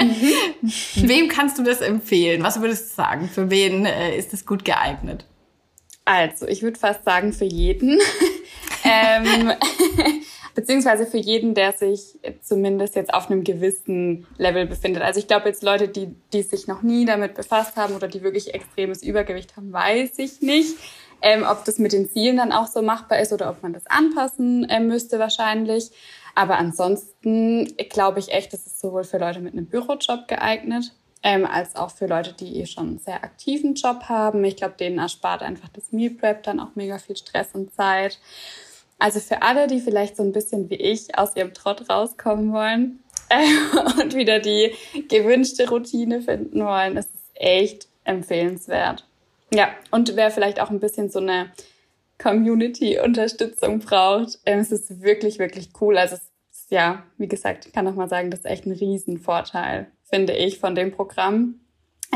mhm. 0.00 0.68
wem 1.08 1.28
kannst 1.28 1.58
du 1.58 1.64
das 1.64 1.80
empfehlen? 1.80 2.44
Was 2.44 2.60
würdest 2.60 2.92
du 2.92 2.94
sagen? 2.94 3.28
Für 3.28 3.50
wen 3.50 3.84
äh, 3.84 4.16
ist 4.16 4.32
das 4.32 4.46
gut 4.46 4.64
geeignet? 4.64 5.26
Also, 6.04 6.46
ich 6.46 6.62
würde 6.62 6.78
fast 6.78 7.04
sagen, 7.04 7.32
für 7.32 7.44
jeden. 7.44 7.98
ähm, 8.84 9.52
beziehungsweise 10.54 11.04
für 11.04 11.18
jeden, 11.18 11.54
der 11.54 11.72
sich 11.72 12.18
zumindest 12.40 12.94
jetzt 12.94 13.12
auf 13.12 13.28
einem 13.28 13.42
gewissen 13.42 14.26
Level 14.38 14.66
befindet. 14.66 15.02
Also 15.02 15.18
ich 15.18 15.26
glaube 15.26 15.48
jetzt 15.48 15.62
Leute, 15.62 15.88
die, 15.88 16.14
die 16.32 16.42
sich 16.42 16.66
noch 16.68 16.82
nie 16.82 17.04
damit 17.04 17.34
befasst 17.34 17.76
haben 17.76 17.94
oder 17.94 18.08
die 18.08 18.22
wirklich 18.22 18.54
extremes 18.54 19.02
Übergewicht 19.02 19.56
haben, 19.56 19.72
weiß 19.72 20.18
ich 20.18 20.40
nicht. 20.40 20.76
Ähm, 21.22 21.44
ob 21.48 21.64
das 21.64 21.78
mit 21.78 21.92
den 21.92 22.10
Zielen 22.10 22.36
dann 22.36 22.52
auch 22.52 22.66
so 22.66 22.82
machbar 22.82 23.20
ist 23.20 23.32
oder 23.32 23.50
ob 23.50 23.62
man 23.62 23.72
das 23.72 23.86
anpassen 23.86 24.64
äh, 24.68 24.80
müsste 24.80 25.18
wahrscheinlich. 25.18 25.90
Aber 26.34 26.58
ansonsten 26.58 27.74
glaube 27.88 28.20
ich 28.20 28.32
echt, 28.32 28.52
das 28.52 28.66
ist 28.66 28.78
sowohl 28.78 29.04
für 29.04 29.18
Leute 29.18 29.40
mit 29.40 29.54
einem 29.54 29.66
Bürojob 29.66 30.28
geeignet, 30.28 30.92
ähm, 31.22 31.46
als 31.46 31.74
auch 31.76 31.90
für 31.90 32.06
Leute, 32.06 32.34
die 32.34 32.60
eh 32.60 32.66
schon 32.66 32.88
einen 32.88 32.98
sehr 32.98 33.24
aktiven 33.24 33.74
Job 33.74 34.04
haben. 34.04 34.44
Ich 34.44 34.56
glaube, 34.56 34.74
denen 34.78 34.98
erspart 34.98 35.42
einfach 35.42 35.68
das 35.70 35.92
Meal 35.92 36.10
Prep 36.10 36.42
dann 36.42 36.60
auch 36.60 36.74
mega 36.74 36.98
viel 36.98 37.16
Stress 37.16 37.48
und 37.54 37.74
Zeit. 37.74 38.18
Also 38.98 39.20
für 39.20 39.42
alle, 39.42 39.66
die 39.66 39.80
vielleicht 39.80 40.16
so 40.16 40.22
ein 40.22 40.32
bisschen 40.32 40.70
wie 40.70 40.76
ich 40.76 41.18
aus 41.18 41.36
ihrem 41.36 41.52
Trott 41.52 41.88
rauskommen 41.88 42.52
wollen 42.52 43.00
äh, 43.28 44.02
und 44.02 44.14
wieder 44.14 44.38
die 44.38 44.72
gewünschte 45.08 45.68
Routine 45.68 46.20
finden 46.22 46.64
wollen, 46.64 46.96
ist 46.96 47.10
es 47.14 47.20
echt 47.34 47.88
empfehlenswert. 48.04 49.06
Ja, 49.52 49.68
und 49.90 50.16
wer 50.16 50.30
vielleicht 50.30 50.60
auch 50.60 50.70
ein 50.70 50.80
bisschen 50.80 51.10
so 51.10 51.20
eine 51.20 51.52
Community-Unterstützung 52.18 53.80
braucht, 53.80 54.38
ähm, 54.46 54.60
es 54.60 54.72
ist 54.72 55.02
wirklich, 55.02 55.38
wirklich 55.38 55.70
cool. 55.80 55.98
Also 55.98 56.16
es 56.16 56.22
ist, 56.50 56.70
ja, 56.70 57.04
wie 57.18 57.28
gesagt, 57.28 57.66
ich 57.66 57.72
kann 57.72 57.84
noch 57.84 57.94
mal 57.94 58.08
sagen, 58.08 58.30
das 58.30 58.40
ist 58.40 58.46
echt 58.46 58.66
ein 58.66 58.72
Riesenvorteil, 58.72 59.90
finde 60.02 60.32
ich, 60.32 60.58
von 60.58 60.74
dem 60.74 60.92
Programm 60.92 61.60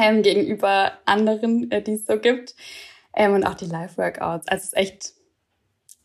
ähm, 0.00 0.22
gegenüber 0.22 0.92
anderen, 1.04 1.70
äh, 1.70 1.82
die 1.82 1.94
es 1.94 2.06
so 2.06 2.18
gibt. 2.18 2.54
Ähm, 3.14 3.34
und 3.34 3.44
auch 3.44 3.54
die 3.54 3.66
Live-Workouts. 3.66 4.48
Also 4.48 4.62
es 4.62 4.64
ist 4.64 4.76
echt 4.76 5.12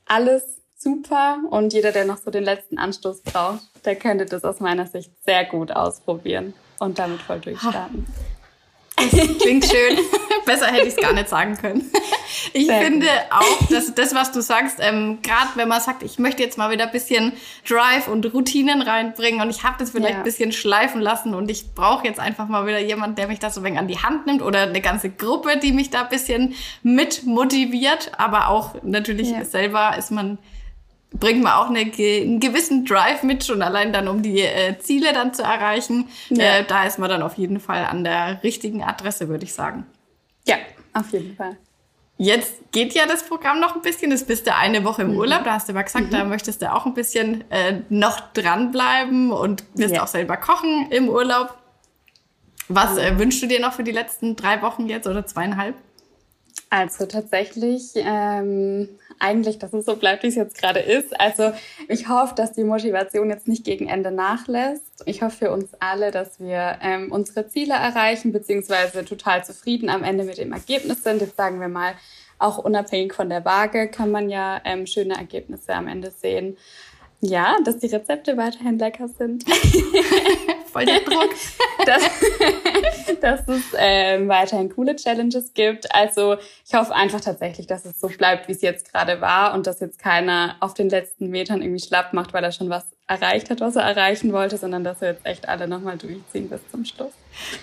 alles 0.06 0.62
super 0.78 1.40
und 1.50 1.74
jeder, 1.74 1.92
der 1.92 2.06
noch 2.06 2.18
so 2.18 2.30
den 2.30 2.44
letzten 2.44 2.78
Anstoß 2.78 3.22
braucht, 3.22 3.62
der 3.86 3.96
könnte 3.96 4.26
das 4.26 4.44
aus 4.44 4.60
meiner 4.60 4.86
Sicht 4.86 5.12
sehr 5.24 5.46
gut 5.46 5.72
ausprobieren 5.72 6.54
und 6.80 7.00
damit 7.00 7.22
voll 7.22 7.40
durchstarten. 7.40 8.06
Das 8.96 9.38
klingt 9.40 9.66
schön. 9.72 10.00
Besser 10.46 10.68
hätte 10.68 10.88
ich 10.88 10.96
es 10.96 11.02
gar 11.02 11.14
nicht 11.14 11.30
sagen 11.30 11.58
können. 11.58 11.90
Ich 12.54 12.68
Sehr 12.68 12.82
finde 12.82 13.08
gut. 13.08 13.32
auch, 13.32 13.68
dass 13.70 13.94
das, 13.96 14.14
was 14.14 14.32
du 14.32 14.42
sagst, 14.42 14.78
ähm, 14.80 15.20
gerade 15.22 15.50
wenn 15.56 15.68
man 15.68 15.82
sagt, 15.82 16.04
ich 16.04 16.20
möchte 16.20 16.44
jetzt 16.44 16.58
mal 16.58 16.70
wieder 16.70 16.86
ein 16.86 16.92
bisschen 16.92 17.34
Drive 17.68 18.08
und 18.08 18.34
Routinen 18.34 18.82
reinbringen 18.82 19.42
und 19.42 19.50
ich 19.50 19.64
habe 19.64 19.76
das 19.80 19.92
vielleicht 19.92 20.12
ja. 20.12 20.18
ein 20.20 20.24
bisschen 20.24 20.52
schleifen 20.52 21.02
lassen 21.02 21.34
und 21.34 21.50
ich 21.50 21.74
brauche 21.74 22.06
jetzt 22.06 22.20
einfach 22.20 22.48
mal 22.48 22.66
wieder 22.68 22.80
jemand, 22.80 23.18
der 23.18 23.28
mich 23.28 23.40
da 23.40 23.50
so 23.50 23.62
ein 23.62 23.64
wenig 23.66 23.80
an 23.80 23.88
die 23.88 23.98
Hand 23.98 24.26
nimmt 24.26 24.42
oder 24.42 24.62
eine 24.62 24.80
ganze 24.82 25.10
Gruppe, 25.10 25.58
die 25.58 25.72
mich 25.72 25.90
da 25.90 26.04
ein 26.04 26.10
bisschen 26.10 26.56
mit 26.84 27.26
motiviert. 27.26 28.12
Aber 28.18 28.50
auch 28.50 28.76
natürlich 28.84 29.32
ja. 29.32 29.44
selber 29.44 29.98
ist 29.98 30.12
man 30.12 30.38
bringt 31.20 31.44
man 31.44 31.54
auch 31.54 31.70
eine, 31.70 31.80
einen 31.80 32.40
gewissen 32.40 32.86
Drive 32.86 33.24
mit, 33.24 33.44
schon 33.44 33.62
allein 33.62 33.94
dann, 33.94 34.08
um 34.08 34.22
die 34.22 34.42
äh, 34.42 34.78
Ziele 34.80 35.14
dann 35.14 35.34
zu 35.34 35.44
erreichen. 35.44 36.08
Ja. 36.30 36.58
Äh, 36.58 36.66
da 36.66 36.86
ist 36.86 37.00
man 37.00 37.10
dann 37.10 37.22
auf 37.22 37.36
jeden 37.36 37.60
Fall 37.60 37.86
an 37.86 38.04
der 38.04 38.44
richtigen 38.44 38.84
Adresse, 38.84 39.28
würde 39.28 39.46
ich 39.46 39.54
sagen. 39.54 39.86
Ja, 40.48 40.58
auf 40.94 41.12
jeden 41.12 41.36
Fall. 41.36 41.58
Jetzt 42.18 42.72
geht 42.72 42.94
ja 42.94 43.06
das 43.06 43.24
Programm 43.24 43.60
noch 43.60 43.76
ein 43.76 43.82
bisschen. 43.82 44.10
Das 44.10 44.24
bist 44.24 44.48
du 44.48 44.56
eine 44.56 44.86
Woche 44.86 45.02
im 45.02 45.12
mhm. 45.12 45.18
Urlaub. 45.18 45.44
Da 45.44 45.54
hast 45.54 45.68
du 45.68 45.74
aber 45.74 45.84
gesagt, 45.84 46.08
mhm. 46.08 46.12
da 46.12 46.24
möchtest 46.24 46.62
du 46.62 46.72
auch 46.72 46.86
ein 46.86 46.94
bisschen 46.94 47.44
äh, 47.52 47.82
noch 47.90 48.20
dranbleiben 48.34 49.32
und 49.32 49.66
wirst 49.76 49.96
ja. 49.96 50.04
auch 50.04 50.08
selber 50.08 50.38
kochen 50.38 50.88
im 50.92 51.10
Urlaub. 51.10 51.58
Was 52.70 52.98
äh, 52.98 53.20
wünschst 53.20 53.44
du 53.44 53.48
dir 53.48 53.60
noch 53.60 53.74
für 53.74 53.84
die 53.84 53.92
letzten 53.92 54.36
drei 54.36 54.62
Wochen 54.62 54.88
jetzt 54.88 55.08
oder 55.08 55.26
zweieinhalb? 55.26 55.76
Also 56.70 57.06
tatsächlich 57.06 57.92
ähm, 57.96 58.90
eigentlich, 59.20 59.60
dass 59.60 59.74
es 59.74 59.86
so 59.86 59.96
bleibt, 59.96 60.24
wie 60.24 60.28
es 60.28 60.36
jetzt 60.36 60.58
gerade 60.58 60.80
ist. 60.80 61.20
Also 61.20 61.52
ich 61.88 62.08
hoffe, 62.10 62.36
dass 62.36 62.54
die 62.54 62.64
Motivation 62.64 63.30
jetzt 63.30 63.48
nicht 63.48 63.64
gegen 63.64 63.88
Ende 63.88 64.12
nachlässt. 64.12 65.04
Ich 65.06 65.22
hoffe 65.22 65.38
für 65.46 65.52
uns 65.52 65.70
alle, 65.80 66.12
dass 66.12 66.40
wir 66.40 66.80
ähm, 66.82 67.12
unsere 67.12 67.48
Ziele 67.48 67.74
erreichen, 67.74 68.32
beziehungsweise 68.32 69.06
total 69.06 69.44
zufrieden 69.44 69.90
am 69.90 70.04
Ende 70.04 70.24
mit 70.24 70.38
dem 70.38 70.52
Ergebnis 70.52 71.04
sind. 71.04 71.22
Jetzt 71.22 71.38
sagen 71.38 71.60
wir 71.60 71.70
mal, 71.70 71.94
auch 72.38 72.58
unabhängig 72.58 73.14
von 73.14 73.30
der 73.30 73.46
Waage 73.46 73.88
kann 73.88 74.12
man 74.12 74.30
ja 74.30 74.62
ähm, 74.66 74.86
schöne 74.86 75.16
Ergebnisse 75.16 75.74
am 75.74 75.88
Ende 75.88 76.12
sehen. 76.12 76.58
Ja, 77.22 77.56
dass 77.64 77.78
die 77.78 77.88
Rezepte 77.88 78.38
weiterhin 78.38 78.78
lecker 78.78 79.08
sind. 79.08 79.46
Voll 80.76 80.86
der 80.86 81.00
Druck. 81.00 81.30
dass, 81.86 82.02
dass 83.22 83.48
es 83.48 83.64
ähm, 83.78 84.28
weiterhin 84.28 84.70
coole 84.70 84.98
Challenges 84.98 85.54
gibt. 85.54 85.94
Also 85.96 86.36
ich 86.68 86.74
hoffe 86.74 86.94
einfach 86.94 87.22
tatsächlich, 87.22 87.66
dass 87.66 87.86
es 87.86 87.98
so 87.98 88.10
bleibt, 88.10 88.50
wie 88.50 88.52
es 88.52 88.62
jetzt 88.62 88.92
gerade 88.92 89.22
war 89.22 89.54
und 89.54 89.68
dass 89.68 89.80
jetzt 89.80 90.00
keiner 90.00 90.58
auf 90.60 90.74
den 90.74 90.90
letzten 90.90 91.30
Metern 91.30 91.62
irgendwie 91.62 91.82
schlapp 91.82 92.12
macht, 92.12 92.34
weil 92.34 92.44
er 92.44 92.52
schon 92.52 92.70
was 92.70 92.84
erreicht 93.08 93.50
hat, 93.52 93.62
was 93.62 93.78
er 93.78 93.84
erreichen 93.84 94.34
wollte, 94.34 94.58
sondern 94.58 94.84
dass 94.84 95.00
wir 95.00 95.10
jetzt 95.10 95.26
echt 95.26 95.48
alle 95.48 95.68
nochmal 95.70 95.98
durchziehen 95.98 96.50
bis 96.50 96.60
zum 96.72 96.84
Schluss. 96.84 97.14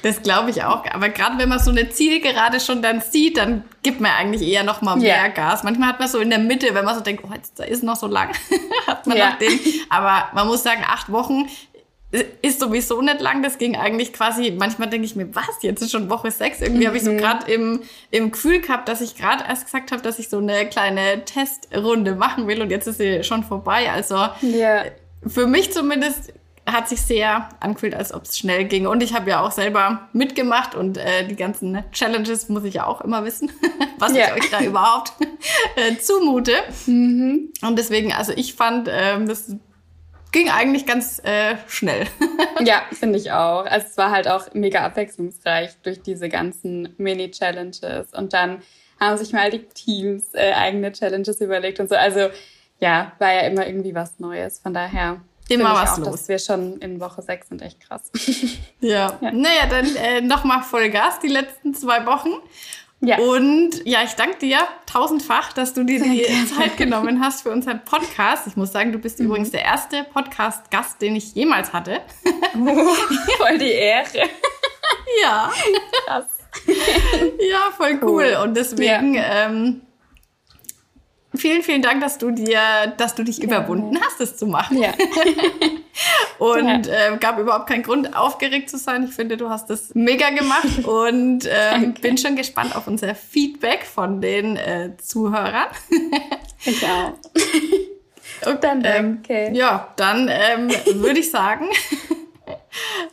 Das 0.02 0.22
glaube 0.22 0.48
ich 0.48 0.64
auch. 0.64 0.84
Aber 0.90 1.10
gerade 1.10 1.36
wenn 1.36 1.50
man 1.50 1.58
so 1.58 1.70
eine 1.70 1.90
Zielgerade 1.90 2.60
schon 2.60 2.80
dann 2.80 3.02
sieht, 3.02 3.36
dann 3.36 3.64
gibt 3.82 4.00
man 4.00 4.12
eigentlich 4.12 4.48
eher 4.48 4.62
nochmal 4.62 4.96
mehr 4.96 5.16
yeah. 5.16 5.28
Gas. 5.28 5.64
Manchmal 5.64 5.88
hat 5.90 5.98
man 5.98 6.08
so 6.08 6.18
in 6.18 6.30
der 6.30 6.38
Mitte, 6.38 6.74
wenn 6.74 6.84
man 6.84 6.94
so 6.94 7.02
denkt, 7.02 7.24
oh, 7.28 7.34
jetzt 7.34 7.60
ist 7.60 7.82
noch 7.82 7.96
so 7.96 8.06
lang, 8.06 8.32
hat 8.86 9.06
man 9.06 9.18
yeah. 9.18 9.30
noch 9.30 9.38
den. 9.38 9.58
Aber 9.90 10.28
man 10.32 10.46
muss 10.46 10.62
sagen, 10.62 10.82
acht 10.86 11.12
Wochen 11.12 11.48
ist 12.42 12.60
sowieso 12.60 13.00
nicht 13.00 13.20
lang. 13.20 13.42
Das 13.42 13.58
ging 13.58 13.76
eigentlich 13.76 14.12
quasi, 14.12 14.54
manchmal 14.56 14.90
denke 14.90 15.06
ich 15.06 15.16
mir, 15.16 15.34
was, 15.34 15.62
jetzt 15.62 15.80
ist 15.82 15.90
schon 15.90 16.10
Woche 16.10 16.30
sechs. 16.30 16.60
Irgendwie 16.60 16.82
mhm. 16.82 16.86
habe 16.88 16.96
ich 16.98 17.04
so 17.04 17.12
gerade 17.12 17.50
im, 17.50 17.80
im 18.10 18.30
Gefühl 18.30 18.60
gehabt, 18.60 18.88
dass 18.88 19.00
ich 19.00 19.16
gerade 19.16 19.44
erst 19.48 19.64
gesagt 19.64 19.92
habe, 19.92 20.02
dass 20.02 20.18
ich 20.18 20.28
so 20.28 20.38
eine 20.38 20.66
kleine 20.66 21.24
Testrunde 21.24 22.14
machen 22.14 22.46
will 22.46 22.60
und 22.60 22.70
jetzt 22.70 22.86
ist 22.86 22.98
sie 22.98 23.24
schon 23.24 23.44
vorbei. 23.44 23.90
Also 23.90 24.16
ja. 24.42 24.84
für 25.26 25.46
mich 25.46 25.72
zumindest 25.72 26.34
hat 26.66 26.88
sich 26.88 27.02
sehr 27.02 27.48
angefühlt, 27.60 27.94
als 27.94 28.14
ob 28.14 28.24
es 28.24 28.38
schnell 28.38 28.66
ging. 28.66 28.86
Und 28.86 29.02
ich 29.02 29.14
habe 29.14 29.30
ja 29.30 29.40
auch 29.40 29.50
selber 29.50 30.08
mitgemacht 30.12 30.74
und 30.74 30.96
äh, 30.96 31.26
die 31.26 31.34
ganzen 31.34 31.82
Challenges 31.92 32.48
muss 32.48 32.64
ich 32.64 32.74
ja 32.74 32.86
auch 32.86 33.00
immer 33.00 33.24
wissen, 33.24 33.50
was 33.98 34.14
ja. 34.14 34.26
ich 34.26 34.44
euch 34.44 34.50
da 34.50 34.60
überhaupt 34.60 35.14
äh, 35.76 35.96
zumute. 35.98 36.52
Mhm. 36.86 37.52
Und 37.62 37.78
deswegen, 37.78 38.12
also 38.12 38.32
ich 38.36 38.54
fand, 38.54 38.88
ähm, 38.90 39.26
das 39.26 39.56
ging 40.32 40.50
eigentlich 40.50 40.86
ganz 40.86 41.20
äh, 41.24 41.56
schnell. 41.68 42.06
ja, 42.60 42.82
finde 42.92 43.18
ich 43.18 43.30
auch. 43.30 43.64
Also 43.66 43.86
es 43.88 43.96
war 43.96 44.10
halt 44.10 44.28
auch 44.28 44.52
mega 44.54 44.84
abwechslungsreich 44.84 45.76
durch 45.82 46.02
diese 46.02 46.28
ganzen 46.28 46.94
Mini-Challenges. 46.96 48.14
Und 48.14 48.32
dann 48.32 48.62
haben 48.98 49.18
sich 49.18 49.32
mal 49.32 49.50
die 49.50 49.64
Teams 49.66 50.34
äh, 50.34 50.52
eigene 50.52 50.92
Challenges 50.92 51.40
überlegt 51.40 51.80
und 51.80 51.88
so. 51.88 51.94
Also 51.94 52.30
ja, 52.80 53.12
war 53.18 53.32
ja 53.32 53.40
immer 53.42 53.66
irgendwie 53.66 53.94
was 53.94 54.18
Neues. 54.18 54.58
Von 54.58 54.74
daher 54.74 55.20
Immer 55.48 55.74
was 55.74 55.92
auch, 55.92 55.98
los. 55.98 56.10
Dass 56.10 56.28
wir 56.28 56.38
schon 56.38 56.78
in 56.78 57.00
Woche 57.00 57.20
6 57.20 57.48
sind 57.48 57.62
echt 57.62 57.80
krass. 57.80 58.10
ja. 58.80 59.18
ja. 59.20 59.32
Naja, 59.32 59.66
dann 59.68 59.96
äh, 59.96 60.20
nochmal 60.20 60.62
Vollgas 60.62 61.18
die 61.20 61.28
letzten 61.28 61.74
zwei 61.74 62.06
Wochen. 62.06 62.30
Ja. 63.04 63.18
Und 63.18 63.84
ja, 63.84 64.04
ich 64.04 64.12
danke 64.12 64.38
dir 64.38 64.58
tausendfach, 64.86 65.52
dass 65.52 65.74
du 65.74 65.82
dir 65.82 66.00
die 66.00 66.24
Zeit 66.46 66.76
genommen 66.76 67.20
hast 67.20 67.42
für 67.42 67.50
unseren 67.50 67.84
Podcast. 67.84 68.46
Ich 68.46 68.56
muss 68.56 68.70
sagen, 68.70 68.92
du 68.92 68.98
bist 68.98 69.18
mhm. 69.18 69.26
übrigens 69.26 69.50
der 69.50 69.62
erste 69.62 70.04
Podcast-Gast, 70.04 71.02
den 71.02 71.16
ich 71.16 71.34
jemals 71.34 71.72
hatte. 71.72 72.00
Oh, 72.54 72.94
voll 73.38 73.58
die 73.58 73.72
Ehre. 73.72 74.28
ja. 75.22 75.50
Krass. 76.06 76.26
ja, 76.66 77.72
voll 77.76 77.98
cool. 78.02 78.34
cool. 78.34 78.38
Und 78.44 78.56
deswegen, 78.56 79.14
ja. 79.14 79.46
ähm, 79.46 79.80
vielen, 81.34 81.62
vielen 81.62 81.82
Dank, 81.82 82.02
dass 82.02 82.18
du 82.18 82.30
dir, 82.30 82.94
dass 82.98 83.16
du 83.16 83.24
dich 83.24 83.38
ja. 83.38 83.44
überwunden 83.44 83.98
hast, 84.00 84.20
es 84.20 84.36
zu 84.36 84.46
machen. 84.46 84.80
Ja. 84.80 84.92
und 86.38 86.86
äh, 86.88 87.16
gab 87.20 87.38
überhaupt 87.38 87.68
keinen 87.68 87.82
Grund, 87.82 88.16
aufgeregt 88.16 88.70
zu 88.70 88.78
sein. 88.78 89.04
Ich 89.04 89.14
finde, 89.14 89.36
du 89.36 89.48
hast 89.48 89.70
es 89.70 89.94
mega 89.94 90.30
gemacht 90.30 90.84
und 90.84 91.48
ähm, 91.50 91.94
bin 91.94 92.18
schon 92.18 92.36
gespannt 92.36 92.74
auf 92.76 92.86
unser 92.86 93.14
Feedback 93.14 93.84
von 93.84 94.20
den 94.20 94.56
äh, 94.56 94.96
Zuhörern. 94.98 95.68
ich 96.64 96.84
auch. 96.84 97.12
Und 98.46 98.64
dann, 98.64 98.82
ähm, 98.84 99.20
okay. 99.22 99.50
Ja, 99.52 99.88
dann 99.96 100.28
ähm, 100.28 100.70
würde 100.94 101.20
ich 101.20 101.30
sagen, 101.30 101.68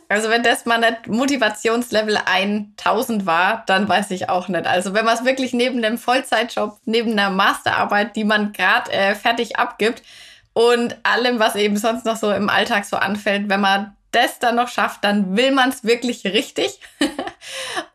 also 0.08 0.28
wenn 0.28 0.42
das 0.42 0.66
mal 0.66 0.78
nicht 0.78 1.06
Motivationslevel 1.06 2.18
1000 2.24 3.26
war, 3.26 3.62
dann 3.66 3.88
weiß 3.88 4.10
ich 4.10 4.28
auch 4.28 4.48
nicht. 4.48 4.66
Also 4.66 4.94
wenn 4.94 5.04
man 5.04 5.16
es 5.16 5.24
wirklich 5.24 5.52
neben 5.52 5.82
dem 5.82 5.98
Vollzeitjob, 5.98 6.78
neben 6.84 7.12
einer 7.12 7.30
Masterarbeit, 7.30 8.16
die 8.16 8.24
man 8.24 8.52
gerade 8.52 8.90
äh, 8.90 9.14
fertig 9.14 9.56
abgibt 9.56 10.02
und 10.52 10.96
allem, 11.04 11.38
was 11.38 11.54
eben 11.56 11.76
sonst 11.76 12.04
noch 12.04 12.16
so 12.16 12.32
im 12.32 12.48
Alltag 12.48 12.84
so 12.84 12.96
anfällt, 12.96 13.48
wenn 13.48 13.60
man 13.60 13.96
das 14.12 14.38
dann 14.38 14.56
noch 14.56 14.68
schafft, 14.68 15.04
dann 15.04 15.36
will 15.36 15.52
man 15.52 15.68
es 15.68 15.84
wirklich 15.84 16.24
richtig. 16.24 16.80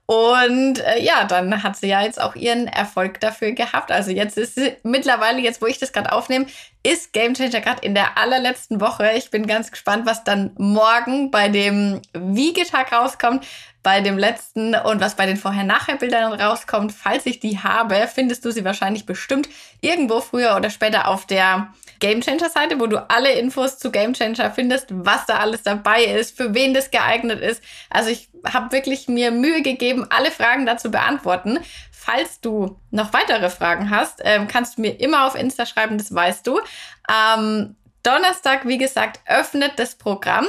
Und 0.08 0.80
äh, 0.80 1.02
ja, 1.02 1.24
dann 1.24 1.64
hat 1.64 1.76
sie 1.78 1.88
ja 1.88 2.04
jetzt 2.04 2.22
auch 2.22 2.36
ihren 2.36 2.68
Erfolg 2.68 3.20
dafür 3.22 3.54
gehabt. 3.54 3.92
Also 3.92 4.12
jetzt 4.12 4.38
ist 4.38 4.54
sie 4.54 4.76
mittlerweile, 4.84 5.42
jetzt 5.42 5.64
wo 5.64 5.66
ich 5.66 5.80
das 5.80 5.94
gerade 5.94 6.12
aufnehme, 6.12 6.46
ist 6.84 7.12
Game 7.12 7.34
Changer 7.34 7.60
gerade 7.60 7.82
in 7.82 7.96
der 7.96 8.16
allerletzten 8.16 8.80
Woche. 8.80 9.14
Ich 9.16 9.32
bin 9.32 9.48
ganz 9.48 9.72
gespannt, 9.72 10.06
was 10.06 10.24
dann 10.24 10.52
morgen 10.58 11.32
bei 11.32 11.50
dem 11.50 12.02
Wiegetag 12.14 12.92
rauskommt, 12.92 13.46
bei 13.86 14.02
dem 14.02 14.18
letzten 14.18 14.74
und 14.74 15.00
was 15.00 15.14
bei 15.14 15.28
den 15.28 15.38
Vorher-Nachher-Bildern 15.38 16.34
rauskommt. 16.34 16.92
Falls 16.92 17.28
ich 17.28 17.40
die 17.40 17.60
habe, 17.60 18.10
findest 18.12 18.44
du 18.44 18.50
sie 18.50 18.66
wahrscheinlich 18.66 19.06
bestimmt 19.06 19.48
irgendwo 19.80 20.22
früher 20.22 20.56
oder 20.56 20.72
später 20.72 21.08
auf 21.08 21.28
der 21.28 21.72
Game 22.00 22.22
Changer 22.22 22.50
Seite, 22.50 22.80
wo 22.80 22.88
du 22.88 22.98
alle 23.12 23.34
Infos 23.34 23.78
zu 23.78 23.92
Game 23.92 24.14
Changer 24.14 24.50
findest, 24.50 24.88
was 24.90 25.28
da 25.28 25.38
alles 25.38 25.62
dabei 25.62 26.04
ist, 26.04 26.36
für 26.36 26.56
wen 26.56 26.74
das 26.74 26.90
geeignet 26.90 27.42
ist. 27.42 27.62
Also 27.92 28.10
ich 28.10 28.28
habe 28.44 28.72
wirklich 28.72 29.08
mir 29.08 29.30
Mühe 29.30 29.62
gegeben, 29.62 30.08
alle 30.10 30.32
Fragen 30.32 30.66
dazu 30.66 30.90
beantworten. 30.90 31.60
Falls 31.92 32.42
du 32.42 32.80
noch 32.90 33.14
weitere 33.14 33.52
Fragen 33.52 33.92
hast, 33.92 34.20
ähm, 34.24 34.48
kannst 34.48 34.78
du 34.78 34.82
mir 34.82 35.00
immer 35.00 35.28
auf 35.28 35.36
Insta 35.36 35.68
schreiben, 35.68 36.00
das 36.00 36.12
weißt 36.14 36.48
du. 36.48 36.60
Am 37.04 37.76
Donnerstag, 38.02 38.68
wie 38.68 38.80
gesagt, 38.80 39.20
öffnet 39.28 39.74
das 39.78 39.94
Programm. 39.94 40.48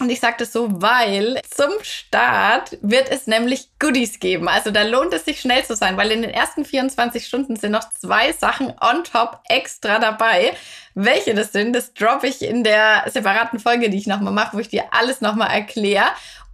Und 0.00 0.10
ich 0.10 0.18
sage 0.18 0.36
das 0.38 0.52
so, 0.52 0.82
weil 0.82 1.40
zum 1.48 1.70
Start 1.82 2.76
wird 2.82 3.08
es 3.08 3.28
nämlich 3.28 3.68
Goodies 3.78 4.18
geben. 4.18 4.48
Also 4.48 4.72
da 4.72 4.82
lohnt 4.82 5.14
es 5.14 5.24
sich 5.24 5.40
schnell 5.40 5.64
zu 5.64 5.76
sein, 5.76 5.96
weil 5.96 6.10
in 6.10 6.22
den 6.22 6.32
ersten 6.32 6.64
24 6.64 7.24
Stunden 7.24 7.54
sind 7.54 7.70
noch 7.70 7.88
zwei 7.90 8.32
Sachen 8.32 8.74
on 8.80 9.04
top 9.04 9.38
extra 9.48 10.00
dabei. 10.00 10.52
Welche 10.94 11.34
das 11.34 11.52
sind, 11.52 11.74
das 11.74 11.94
droppe 11.94 12.26
ich 12.26 12.42
in 12.42 12.64
der 12.64 13.04
separaten 13.06 13.60
Folge, 13.60 13.88
die 13.88 13.98
ich 13.98 14.08
nochmal 14.08 14.32
mache, 14.32 14.56
wo 14.56 14.60
ich 14.60 14.68
dir 14.68 14.84
alles 14.90 15.20
nochmal 15.20 15.50
erkläre. 15.50 16.06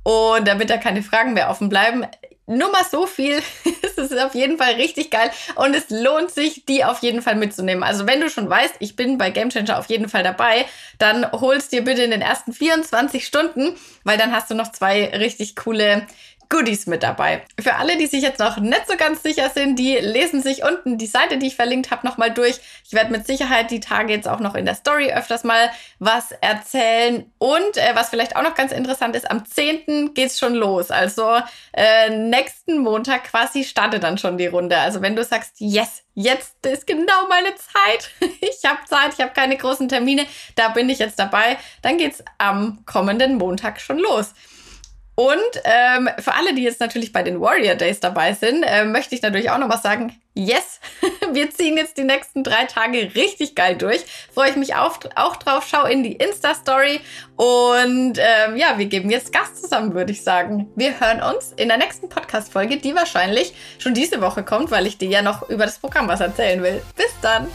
Und 0.02 0.46
damit 0.46 0.68
da 0.68 0.76
keine 0.76 1.02
Fragen 1.02 1.32
mehr 1.32 1.48
offen 1.48 1.70
bleiben, 1.70 2.06
nur 2.46 2.70
mal 2.70 2.84
so 2.90 3.06
viel. 3.06 3.42
es 3.82 3.98
ist 3.98 4.18
auf 4.18 4.34
jeden 4.34 4.58
Fall 4.58 4.74
richtig 4.74 5.10
geil 5.10 5.30
und 5.56 5.74
es 5.74 5.90
lohnt 5.90 6.30
sich, 6.30 6.64
die 6.66 6.84
auf 6.84 7.00
jeden 7.00 7.22
Fall 7.22 7.36
mitzunehmen. 7.36 7.82
Also 7.82 8.06
wenn 8.06 8.20
du 8.20 8.28
schon 8.28 8.48
weißt, 8.48 8.76
ich 8.80 8.96
bin 8.96 9.18
bei 9.18 9.30
Game 9.30 9.50
Changer 9.50 9.78
auf 9.78 9.86
jeden 9.86 10.08
Fall 10.08 10.22
dabei, 10.22 10.66
dann 10.98 11.30
holst 11.32 11.72
dir 11.72 11.82
bitte 11.82 12.02
in 12.02 12.10
den 12.10 12.22
ersten 12.22 12.52
24 12.52 13.26
Stunden, 13.26 13.76
weil 14.04 14.18
dann 14.18 14.32
hast 14.32 14.50
du 14.50 14.54
noch 14.54 14.72
zwei 14.72 15.06
richtig 15.10 15.56
coole 15.56 16.06
Goodies 16.50 16.86
mit 16.86 17.04
dabei. 17.04 17.42
Für 17.58 17.76
alle, 17.76 17.96
die 17.96 18.06
sich 18.06 18.22
jetzt 18.22 18.40
noch 18.40 18.58
nicht 18.58 18.88
so 18.88 18.96
ganz 18.96 19.22
sicher 19.22 19.48
sind, 19.50 19.78
die 19.78 19.96
lesen 19.96 20.42
sich 20.42 20.64
unten 20.64 20.98
die 20.98 21.06
Seite, 21.06 21.38
die 21.38 21.46
ich 21.46 21.56
verlinkt 21.56 21.92
habe, 21.92 22.06
nochmal 22.06 22.32
durch. 22.32 22.58
Ich 22.84 22.92
werde 22.92 23.12
mit 23.12 23.24
Sicherheit 23.24 23.70
die 23.70 23.78
Tage 23.78 24.12
jetzt 24.12 24.26
auch 24.26 24.40
noch 24.40 24.56
in 24.56 24.66
der 24.66 24.74
Story 24.74 25.12
öfters 25.12 25.44
mal 25.44 25.70
was 26.00 26.32
erzählen. 26.32 27.32
Und 27.38 27.76
äh, 27.76 27.94
was 27.94 28.10
vielleicht 28.10 28.34
auch 28.34 28.42
noch 28.42 28.56
ganz 28.56 28.72
interessant 28.72 29.14
ist, 29.14 29.30
am 29.30 29.46
10. 29.46 30.12
geht's 30.12 30.40
schon 30.40 30.54
los. 30.54 30.90
Also 30.90 31.38
äh, 31.72 32.10
nächsten 32.10 32.78
Montag 32.78 33.24
quasi 33.24 33.62
startet 33.62 34.02
dann 34.02 34.18
schon 34.18 34.36
die 34.36 34.48
Runde. 34.48 34.76
Also 34.76 35.02
wenn 35.02 35.14
du 35.14 35.22
sagst, 35.22 35.54
yes, 35.58 36.02
jetzt 36.14 36.66
ist 36.66 36.86
genau 36.86 37.28
meine 37.28 37.54
Zeit. 37.54 38.10
Ich 38.40 38.68
habe 38.68 38.80
Zeit, 38.86 39.12
ich 39.14 39.20
habe 39.20 39.32
keine 39.32 39.56
großen 39.56 39.88
Termine, 39.88 40.26
da 40.54 40.68
bin 40.68 40.88
ich 40.90 40.98
jetzt 40.98 41.18
dabei. 41.18 41.56
Dann 41.82 41.98
geht's 41.98 42.22
am 42.38 42.84
kommenden 42.84 43.36
Montag 43.36 43.80
schon 43.80 43.98
los. 43.98 44.34
Und 45.20 45.62
ähm, 45.64 46.08
für 46.18 46.32
alle, 46.32 46.54
die 46.54 46.62
jetzt 46.62 46.80
natürlich 46.80 47.12
bei 47.12 47.22
den 47.22 47.42
Warrior 47.42 47.74
Days 47.74 48.00
dabei 48.00 48.32
sind, 48.32 48.62
äh, 48.62 48.86
möchte 48.86 49.14
ich 49.14 49.20
natürlich 49.20 49.50
auch 49.50 49.58
noch 49.58 49.68
was 49.68 49.82
sagen. 49.82 50.18
Yes, 50.32 50.80
wir 51.32 51.50
ziehen 51.50 51.76
jetzt 51.76 51.98
die 51.98 52.04
nächsten 52.04 52.42
drei 52.42 52.64
Tage 52.64 53.14
richtig 53.14 53.54
geil 53.54 53.76
durch. 53.76 54.00
Freue 54.32 54.48
ich 54.48 54.56
mich 54.56 54.76
auch, 54.76 54.98
auch 55.16 55.36
drauf. 55.36 55.66
Schau 55.70 55.84
in 55.84 56.02
die 56.02 56.14
Insta-Story. 56.14 57.02
Und 57.36 58.18
ähm, 58.18 58.56
ja, 58.56 58.78
wir 58.78 58.86
geben 58.86 59.10
jetzt 59.10 59.30
Gast 59.30 59.60
zusammen, 59.60 59.92
würde 59.92 60.12
ich 60.12 60.24
sagen. 60.24 60.70
Wir 60.74 60.98
hören 60.98 61.20
uns 61.20 61.52
in 61.52 61.68
der 61.68 61.76
nächsten 61.76 62.08
Podcast-Folge, 62.08 62.78
die 62.78 62.94
wahrscheinlich 62.94 63.52
schon 63.78 63.92
diese 63.92 64.22
Woche 64.22 64.42
kommt, 64.42 64.70
weil 64.70 64.86
ich 64.86 64.96
dir 64.96 65.10
ja 65.10 65.20
noch 65.20 65.50
über 65.50 65.66
das 65.66 65.80
Programm 65.80 66.08
was 66.08 66.20
erzählen 66.20 66.62
will. 66.62 66.80
Bis 66.96 67.12
dann! 67.20 67.46